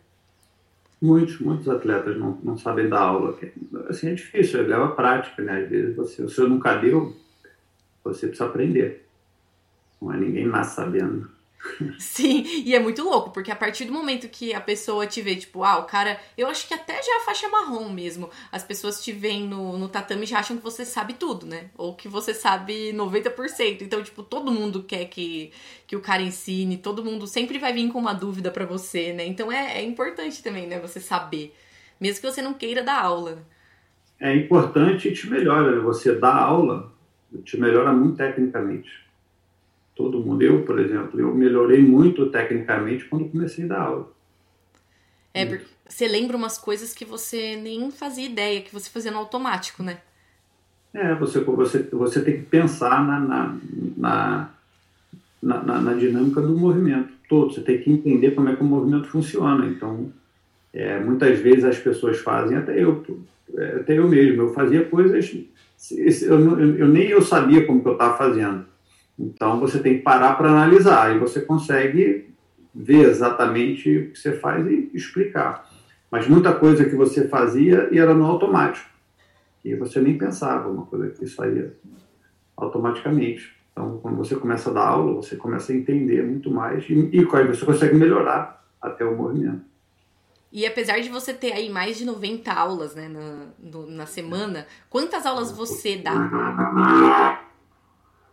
[1.02, 3.40] Muitos, muitos atletas não, não sabem dar aula.
[3.88, 5.62] Assim, é difícil, leva prática, né?
[5.64, 7.16] Às vezes você, o senhor nunca deu
[8.04, 9.08] você precisa aprender.
[10.02, 11.30] Não é ninguém nasce sabendo.
[12.00, 15.36] Sim, e é muito louco, porque a partir do momento que a pessoa te vê,
[15.36, 19.04] tipo, ah, o cara, eu acho que até já a faixa marrom mesmo, as pessoas
[19.04, 21.70] te veem no, no tatame e já acham que você sabe tudo, né?
[21.78, 23.82] Ou que você sabe 90%.
[23.82, 25.52] Então, tipo, todo mundo quer que,
[25.86, 29.26] que o cara ensine, todo mundo sempre vai vir com uma dúvida para você, né?
[29.26, 31.56] Então é, é importante também, né, você saber.
[32.00, 33.46] Mesmo que você não queira dar aula.
[34.20, 35.82] É importante e te melhora, né?
[35.82, 36.92] você dá aula
[37.44, 38.90] te melhora muito tecnicamente.
[39.96, 40.42] Todo mundo.
[40.42, 44.12] Eu, por exemplo, eu melhorei muito tecnicamente quando comecei a dar aula.
[45.34, 49.20] É, porque você lembra umas coisas que você nem fazia ideia, que você fazia no
[49.20, 50.00] automático, né?
[50.94, 53.58] É, você, você, você tem que pensar na, na,
[53.98, 54.52] na,
[55.42, 57.54] na, na dinâmica do movimento todo.
[57.54, 59.66] Você tem que entender como é que o movimento funciona.
[59.68, 60.12] Então,
[60.74, 63.06] é, muitas vezes as pessoas fazem, até eu,
[63.64, 65.32] até eu mesmo, eu fazia coisas
[66.24, 68.66] eu, eu, nem eu sabia como que eu estava fazendo.
[69.18, 72.30] Então você tem que parar para analisar e você consegue
[72.74, 75.70] ver exatamente o que você faz e explicar.
[76.10, 78.90] Mas muita coisa que você fazia e era no automático.
[79.64, 81.74] E você nem pensava, uma coisa que saía
[82.56, 83.56] automaticamente.
[83.72, 87.24] Então, quando você começa a dar aula, você começa a entender muito mais e, e
[87.24, 89.71] você consegue melhorar até o movimento.
[90.52, 94.68] E apesar de você ter aí mais de 90 aulas né, na, no, na semana,
[94.90, 96.12] quantas aulas você dá?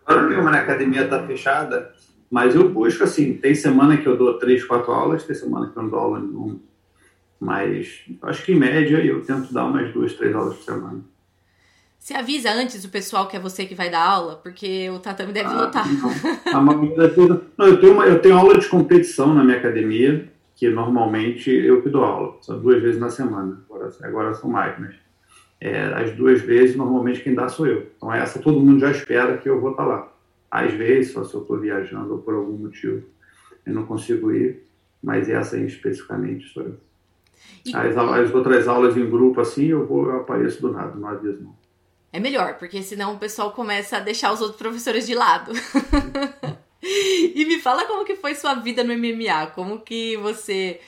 [0.04, 1.92] Agora uma academia está fechada,
[2.28, 5.78] mas eu busco assim, tem semana que eu dou 3, 4 aulas, tem semana que
[5.78, 6.58] eu não dou aula nenhuma.
[7.38, 11.00] Mas acho que em média eu tento dar umas duas, três aulas por semana.
[11.98, 14.36] Você avisa antes o pessoal que é você que vai dar aula?
[14.36, 15.86] Porque o tatame deve ah, lotar.
[15.86, 16.64] Não.
[16.64, 20.28] não, eu, tenho uma, eu tenho aula de competição na minha academia
[20.59, 24.76] que normalmente eu que dou aula, só duas vezes na semana, agora, agora são mais,
[24.80, 24.96] mas
[25.61, 27.92] é, as duas vezes, normalmente quem dá sou eu.
[27.96, 30.12] Então, essa todo mundo já espera que eu vou estar tá lá.
[30.50, 33.06] Às vezes, só se eu estou viajando ou por algum motivo
[33.64, 34.64] eu não consigo ir,
[35.00, 36.76] mas essa aí especificamente sou eu.
[37.72, 41.40] As, as, outras aulas em grupo, assim, eu, vou, eu apareço do nada, não aviso
[41.40, 41.54] não.
[42.12, 45.52] É melhor, porque senão o pessoal começa a deixar os outros professores de lado.
[46.82, 50.80] e me fala como que foi sua vida no MMA, como que você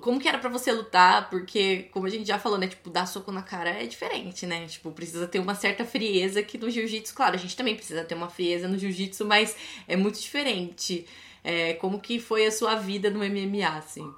[0.00, 3.04] como que era para você lutar, porque como a gente já falou, né, tipo, dar
[3.04, 4.64] soco na cara é diferente, né?
[4.66, 8.14] Tipo, precisa ter uma certa frieza que no jiu-jitsu, claro, a gente também precisa ter
[8.14, 9.56] uma frieza no jiu-jitsu, mas
[9.88, 11.04] é muito diferente.
[11.42, 14.08] É, como que foi a sua vida no MMA, assim?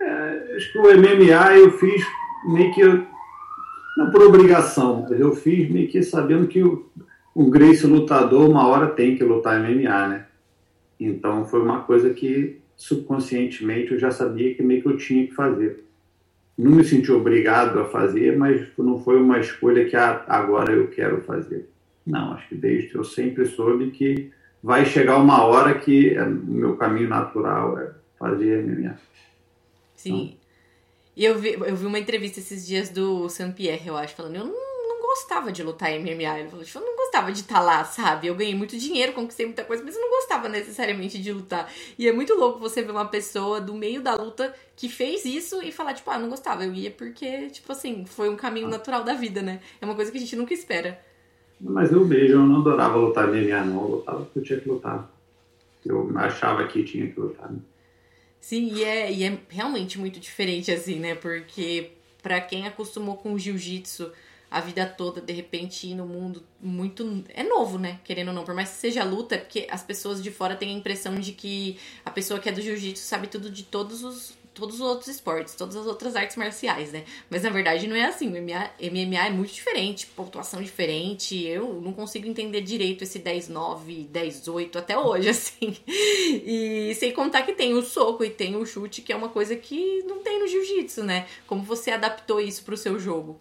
[0.00, 2.02] É, acho que o MMA eu fiz
[2.46, 2.82] meio que
[3.98, 6.88] não por obrigação, eu fiz meio que sabendo que o,
[7.34, 10.26] o Grace lutador uma hora tem que lutar MMA, né?
[11.00, 15.34] Então foi uma coisa que subconscientemente eu já sabia que meio que eu tinha que
[15.34, 15.84] fazer.
[16.56, 20.88] Não me senti obrigado a fazer, mas não foi uma escolha que ah, agora eu
[20.88, 21.68] quero fazer.
[22.06, 24.30] Não, acho que desde eu sempre soube que
[24.62, 28.98] vai chegar uma hora que é, o meu caminho natural é fazer MMA.
[29.94, 30.12] Sim.
[30.12, 30.40] Então,
[31.16, 34.36] e eu vi, eu vi uma entrevista esses dias do Sam Pierre, eu acho, falando,
[34.36, 34.69] eu não
[35.10, 36.38] gostava de lutar MMA.
[36.38, 38.28] Ele falou, tipo, eu não gostava de estar tá lá, sabe?
[38.28, 41.70] Eu ganhei muito dinheiro, conquistei muita coisa, mas eu não gostava necessariamente de lutar.
[41.98, 45.62] E é muito louco você ver uma pessoa do meio da luta que fez isso
[45.62, 46.64] e falar, tipo, ah, não gostava.
[46.64, 48.70] Eu ia porque, tipo assim, foi um caminho ah.
[48.70, 49.60] natural da vida, né?
[49.80, 51.00] É uma coisa que a gente nunca espera.
[51.60, 53.82] Mas eu vejo, eu não adorava lutar MMA, não.
[53.82, 55.10] Eu lutava porque eu tinha que lutar.
[55.84, 57.50] Eu achava que tinha que lutar.
[57.50, 57.58] Né?
[58.40, 61.14] Sim, e é, e é realmente muito diferente, assim, né?
[61.14, 61.92] Porque
[62.22, 64.10] para quem acostumou com jiu-jitsu
[64.50, 67.24] a vida toda, de repente, ir no mundo muito.
[67.28, 68.00] É novo, né?
[68.02, 68.44] Querendo ou não.
[68.44, 71.32] Por mais que seja luta, é porque as pessoas de fora têm a impressão de
[71.32, 74.40] que a pessoa que é do jiu-jitsu sabe tudo de todos os.
[74.52, 77.04] Todos os outros esportes, todas as outras artes marciais, né?
[77.30, 78.26] Mas na verdade não é assim.
[78.26, 81.40] O MMA, MMA é muito diferente, pontuação diferente.
[81.46, 85.76] Eu não consigo entender direito esse 10-9, 10-8 até hoje, assim.
[85.86, 89.54] E sem contar que tem o soco e tem o chute, que é uma coisa
[89.54, 91.28] que não tem no jiu-jitsu, né?
[91.46, 93.40] Como você adaptou isso pro seu jogo?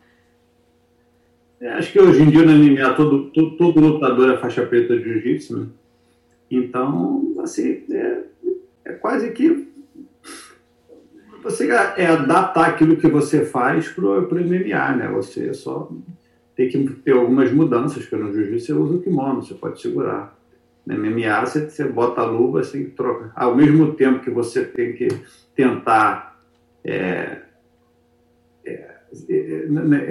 [1.62, 4.98] É, acho que hoje em dia no MMA todo, todo, todo lutador é faixa preta
[4.98, 5.68] de jiu-jitsu, né?
[6.50, 8.24] Então, assim, é,
[8.86, 9.68] é quase que
[11.44, 15.10] você é adaptar aquilo que você faz para o MMA, né?
[15.14, 15.92] Você só
[16.56, 20.38] tem que ter algumas mudanças, porque no jiu-jitsu você usa o kimono, você pode segurar.
[20.86, 23.32] No MMA você, você bota a luva, você troca.
[23.36, 25.10] Ao mesmo tempo que você tem que
[25.56, 26.40] tentar
[26.84, 27.38] é,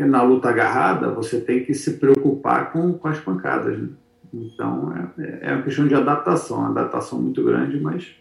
[0.09, 3.79] na luta agarrada, você tem que se preocupar com, com as pancadas.
[3.79, 3.89] Né?
[4.33, 8.15] Então, é, é uma questão de adaptação, uma adaptação muito grande, mas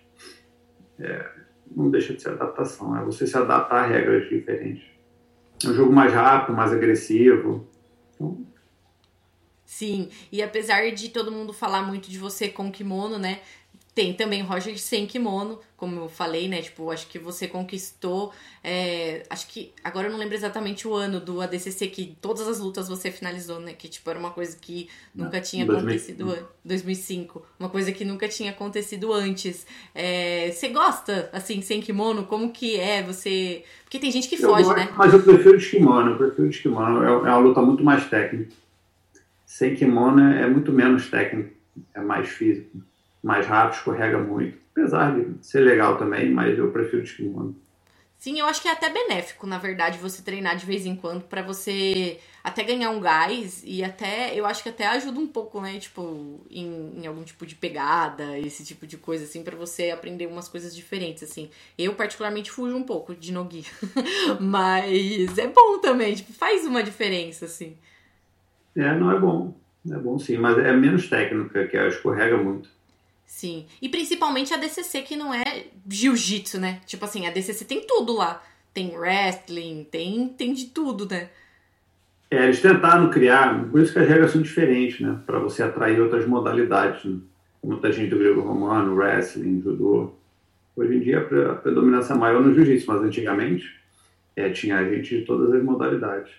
[1.00, 1.30] é,
[1.76, 2.98] não deixa de ser adaptação.
[2.98, 4.86] É você se adaptar a regras diferentes.
[5.64, 7.68] É um jogo mais rápido, mais agressivo.
[8.14, 8.46] Então...
[9.66, 13.42] Sim, e apesar de todo mundo falar muito de você com kimono, né?
[13.98, 16.62] Tem também Roger sem kimono, como eu falei, né?
[16.62, 18.32] Tipo, acho que você conquistou.
[18.64, 19.74] É, acho que.
[19.84, 23.60] Agora eu não lembro exatamente o ano do ADCC que todas as lutas você finalizou,
[23.60, 23.74] né?
[23.74, 26.22] Que, tipo, era uma coisa que nunca tinha 2005.
[26.22, 26.48] acontecido.
[26.64, 27.46] 2005.
[27.60, 29.66] Uma coisa que nunca tinha acontecido antes.
[29.96, 32.26] É, você gosta, assim, sem kimono?
[32.26, 33.64] Como que é você.
[33.84, 34.90] Porque tem gente que foge, gosto, né?
[34.96, 37.04] Mas eu prefiro de kimono, eu prefiro de kimono.
[37.04, 38.52] É, é uma luta muito mais técnica.
[39.44, 41.50] Sem kimono é muito menos técnico,
[41.96, 42.86] é mais físico
[43.28, 44.58] mais rápido, escorrega muito.
[44.72, 47.56] Apesar de ser legal também, mas eu prefiro de kimono.
[48.18, 51.26] Sim, eu acho que é até benéfico, na verdade, você treinar de vez em quando
[51.26, 55.62] para você até ganhar um gás e até, eu acho que até ajuda um pouco,
[55.62, 59.92] né, tipo, em, em algum tipo de pegada, esse tipo de coisa, assim, para você
[59.92, 61.52] aprender umas coisas diferentes, assim.
[61.78, 63.66] Eu, particularmente, fujo um pouco de Nogi,
[64.42, 67.78] mas é bom também, tipo, faz uma diferença, assim.
[68.76, 69.54] É, não é bom,
[69.92, 72.77] é bom sim, mas é menos técnica, que escorrega muito.
[73.28, 73.68] Sim.
[73.82, 76.80] E principalmente a DCC, que não é jiu-jitsu, né?
[76.86, 78.42] Tipo assim, a DCC tem tudo lá.
[78.74, 81.30] Tem wrestling, tem, tem de tudo, né?
[82.32, 85.20] É, eles tentaram criar, por isso que as regras são diferentes, né?
[85.26, 87.20] Para você atrair outras modalidades, né?
[87.64, 90.14] Muita gente do grego-romano, wrestling, judô.
[90.76, 93.76] Hoje em dia a predominância é maior no jiu-jitsu, mas antigamente
[94.36, 96.32] é, tinha gente de todas as modalidades.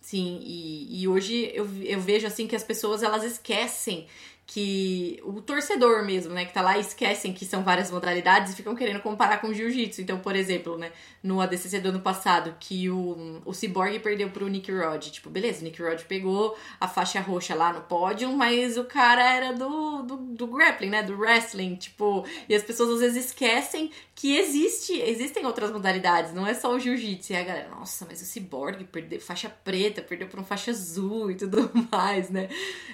[0.00, 4.06] Sim, e, e hoje eu, eu vejo assim que as pessoas elas esquecem
[4.48, 8.74] que o torcedor mesmo, né, que tá lá, esquecem que são várias modalidades e ficam
[8.74, 10.00] querendo comparar com jiu-jitsu.
[10.00, 10.90] Então, por exemplo, né,
[11.22, 15.04] no ADCC do ano passado, que o, o Cyborg perdeu pro Nick Rod.
[15.10, 19.22] Tipo, beleza, o Nick Rod pegou a faixa roxa lá no pódio, mas o cara
[19.22, 21.76] era do, do, do grappling, né, do wrestling.
[21.76, 26.74] Tipo, e as pessoas às vezes esquecem que existe, existem outras modalidades, não é só
[26.74, 27.34] o jiu-jitsu.
[27.34, 31.30] E a galera, nossa, mas o ciborgue perdeu faixa preta, perdeu para um faixa azul
[31.30, 32.48] e tudo mais, né?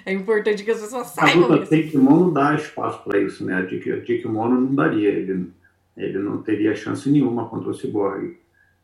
[0.05, 1.44] É importante que as pessoas saibam.
[1.45, 3.55] A luta tem kimono dá espaço para isso, né?
[3.55, 5.51] A de, de kimono não daria, ele,
[5.95, 8.37] ele não teria chance nenhuma contra o ciborgue,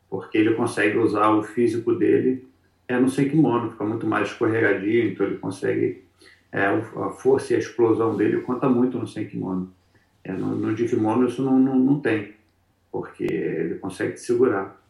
[0.08, 2.46] porque ele consegue usar o físico dele
[2.88, 6.04] é no sem kimono, fica muito mais escorregadio, então ele consegue
[6.50, 9.72] é, a força e a explosão dele conta muito no sem kimono.
[10.22, 12.34] É, no, no de kimono isso não, não, não, tem,
[12.90, 14.80] porque ele consegue te segurar.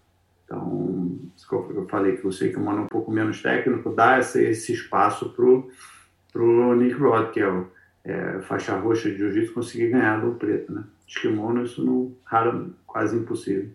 [0.45, 1.19] Então,
[1.51, 5.31] eu falei que o sem kimono é um pouco menos técnico, dá esse, esse espaço
[5.31, 5.71] pro
[6.33, 7.69] pro Nick Rod, que é o
[8.05, 10.85] é, faixa roxa de jiu-jitsu, conseguir ganhar do preto, né?
[11.07, 13.71] De kimono isso não, raro, quase impossível.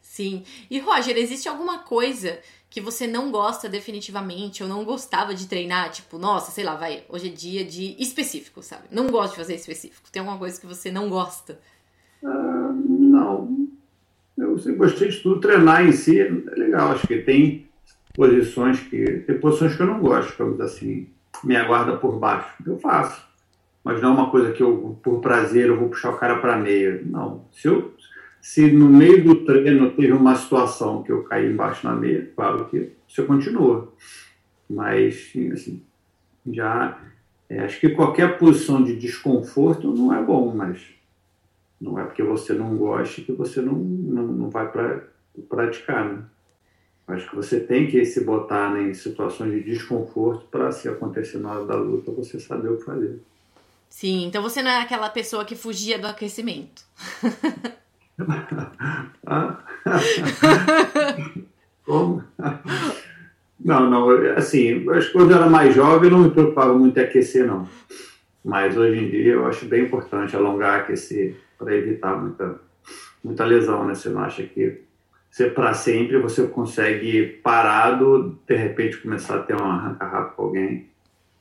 [0.00, 0.42] Sim.
[0.68, 2.38] E Roger, existe alguma coisa
[2.68, 5.90] que você não gosta definitivamente ou não gostava de treinar?
[5.90, 8.82] Tipo, nossa, sei lá, vai, hoje é dia de específico, sabe?
[8.90, 10.10] Não gosto de fazer específico.
[10.10, 11.58] Tem alguma coisa que você não gosta?
[12.22, 13.68] Uh, não.
[14.36, 15.40] Eu sempre gostei de tudo.
[15.40, 16.92] Treinar em si é legal.
[16.92, 17.68] Acho que tem
[18.14, 19.20] posições que.
[19.20, 21.08] Tem posições que eu não gosto, vamos assim,
[21.44, 22.54] minha guarda por baixo.
[22.66, 23.26] Eu faço.
[23.84, 26.56] Mas não é uma coisa que eu, por prazer, eu vou puxar o cara para
[26.56, 27.02] meia.
[27.04, 27.44] Não.
[27.52, 27.94] Se eu,
[28.40, 32.66] se no meio do treino teve uma situação que eu caí embaixo na meia, claro
[32.66, 33.92] que você continua.
[34.70, 35.82] Mas, assim,
[36.46, 36.98] já
[37.52, 40.80] é, acho que qualquer posição de desconforto não é bom, mas
[41.78, 45.02] não é porque você não gosta que você não, não, não vai pra,
[45.50, 46.04] praticar.
[46.04, 46.22] Né?
[47.08, 51.38] Acho que você tem que se botar né, em situações de desconforto para, se acontecer
[51.38, 53.20] na hora da luta, você saber o que fazer.
[53.88, 56.82] Sim, então você não é aquela pessoa que fugia do aquecimento.
[61.84, 62.22] Como?
[63.60, 66.98] Não, não, assim, acho que quando eu era mais jovem eu não me preocupava muito
[66.98, 67.68] em aquecer, não.
[68.44, 72.60] Mas hoje em dia eu acho bem importante alongar, aquecer, para evitar muita,
[73.22, 73.94] muita lesão, né?
[73.94, 74.82] Você não acha que
[75.32, 80.90] você, para sempre você consegue parado, de repente começar a ter um arranca-rabo com alguém.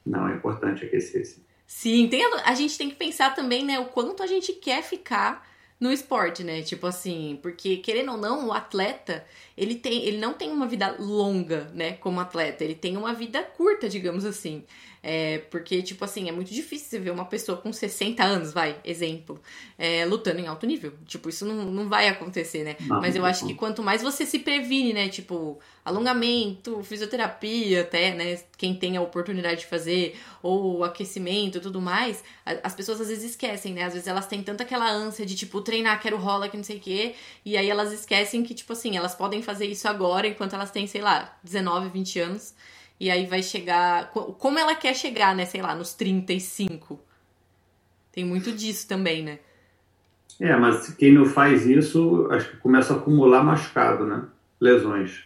[0.06, 1.42] Não, é importante aquecer, sim.
[1.68, 5.46] Sim, tem, a gente tem que pensar também, né, o quanto a gente quer ficar
[5.78, 6.62] no esporte, né?
[6.62, 9.26] Tipo assim, porque querendo ou não, o atleta,
[9.58, 13.44] ele tem, ele não tem uma vida longa, né, como atleta, ele tem uma vida
[13.44, 14.64] curta, digamos assim.
[15.04, 18.80] É, porque, tipo assim, é muito difícil você ver uma pessoa com 60 anos, vai,
[18.86, 19.42] exemplo,
[19.76, 20.94] é, lutando em alto nível.
[21.08, 22.76] Tipo, isso não, não vai acontecer, né?
[22.82, 25.10] Não, Mas eu acho que quanto mais você se previne, né?
[25.10, 28.40] Tipo, alongamento, fisioterapia, até, né?
[28.58, 32.24] Quem tem a oportunidade de fazer, ou aquecimento e tudo mais,
[32.64, 33.86] as pessoas às vezes esquecem, né?
[33.86, 36.78] Às vezes elas têm tanta aquela ânsia de, tipo, treinar, quero rola, que não sei
[36.78, 40.54] o quê, e aí elas esquecem que, tipo assim, elas podem fazer isso agora enquanto
[40.54, 42.54] elas têm, sei lá, 19, 20 anos
[43.02, 44.12] e aí vai chegar.
[44.12, 45.44] Como ela quer chegar, né?
[45.44, 47.00] Sei lá, nos 35.
[48.12, 49.40] Tem muito disso também, né?
[50.40, 54.26] É, mas quem não faz isso, acho que começa a acumular machucado, né?
[54.60, 55.24] Lesões.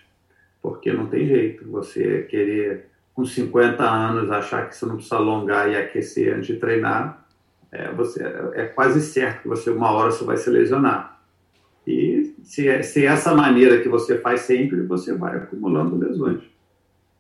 [0.62, 1.70] Porque não tem jeito.
[1.70, 6.56] Você querer, com 50 anos, achar que você não precisa alongar e aquecer antes de
[6.56, 7.28] treinar,
[7.74, 8.24] é, você,
[8.54, 11.22] é quase certo que você, uma hora, você vai se lesionar.
[11.86, 16.55] E se é, se é essa maneira que você faz sempre, você vai acumulando lesões.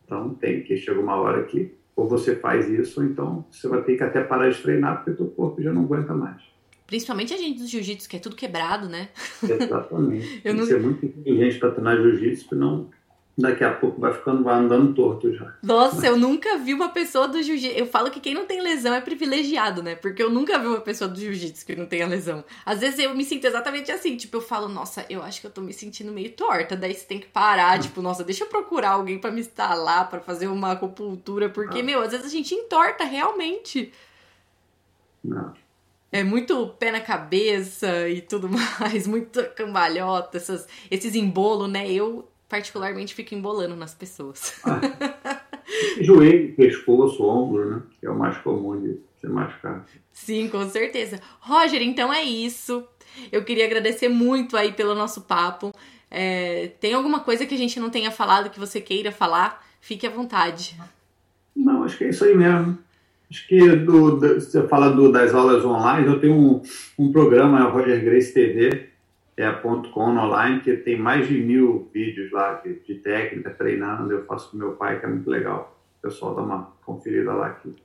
[0.05, 3.81] Então tem que chegar uma hora que ou você faz isso, ou então você vai
[3.81, 6.41] ter que até parar de treinar porque o teu corpo já não aguenta mais.
[6.85, 9.09] Principalmente a gente do jiu-jitsu, que é tudo quebrado, né?
[9.41, 10.41] Exatamente.
[10.43, 10.59] tem não...
[10.61, 12.89] que ser muito inteligente para treinar jiu-jitsu, não
[13.37, 15.53] daqui a pouco vai ficando vai andando torto já.
[15.61, 17.77] Nossa, eu nunca vi uma pessoa do jiu-jitsu.
[17.77, 19.95] Eu falo que quem não tem lesão é privilegiado, né?
[19.95, 22.45] Porque eu nunca vi uma pessoa do jiu-jitsu que não tenha lesão.
[22.65, 25.51] Às vezes eu me sinto exatamente assim, tipo, eu falo, nossa, eu acho que eu
[25.51, 26.77] tô me sentindo meio torta.
[26.77, 30.21] Daí você tem que parar, tipo, nossa, deixa eu procurar alguém para me instalar, para
[30.21, 31.83] fazer uma acupuntura, porque, ah.
[31.83, 33.91] meu, às vezes a gente entorta realmente.
[35.21, 35.53] Não.
[36.09, 38.47] É muito pé na cabeça e tudo
[38.79, 41.91] mais, muito cambalhota, essas, esses embolos, né?
[41.91, 44.61] Eu particularmente fico embolando nas pessoas.
[44.63, 44.79] Ah.
[45.99, 47.81] Joelho, pescoço, ombro, né?
[47.99, 49.83] Que é o mais comum de ser machucado.
[50.13, 51.19] Sim, com certeza.
[51.41, 52.87] Roger, então é isso.
[53.29, 55.73] Eu queria agradecer muito aí pelo nosso papo.
[56.09, 59.65] É, tem alguma coisa que a gente não tenha falado que você queira falar?
[59.81, 60.77] Fique à vontade.
[61.53, 62.77] Não, acho que é isso aí mesmo.
[63.29, 66.61] Acho que do, do, você fala do, das aulas online, eu tenho um,
[66.97, 68.89] um programa, Roger Grace TV,
[69.37, 73.49] é a ponto .com online, que tem mais de mil vídeos lá de, de, técnica,
[73.49, 74.11] treinando.
[74.11, 75.77] Eu faço com meu pai, que é muito legal.
[75.99, 77.75] O pessoal dá uma conferida lá, que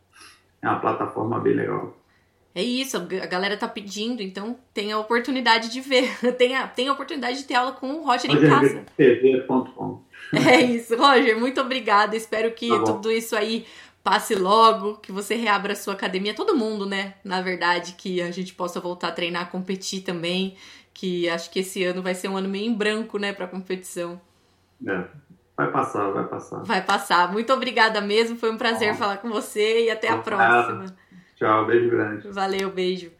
[0.63, 1.97] é uma plataforma bem legal.
[2.55, 6.11] É isso, a galera tá pedindo, então tem a oportunidade de ver.
[6.37, 8.85] Tem a, tem a oportunidade de ter aula com o Roger, Roger em casa.
[8.97, 10.03] TV.com.
[10.33, 12.15] É isso, Roger, muito obrigada.
[12.15, 13.67] Espero que tá tudo isso aí
[14.03, 17.15] passe logo, que você reabra a sua academia, todo mundo, né?
[17.23, 20.57] Na verdade, que a gente possa voltar a treinar, competir também,
[20.93, 24.21] que acho que esse ano vai ser um ano meio em branco, né, para competição.
[24.87, 25.05] É,
[25.57, 26.63] vai passar, vai passar.
[26.63, 27.33] Vai passar.
[27.33, 30.87] Muito obrigada mesmo, foi um prazer falar com você e até a próxima.
[31.37, 32.29] Tchau, beijo grande.
[32.29, 33.11] Valeu, beijo.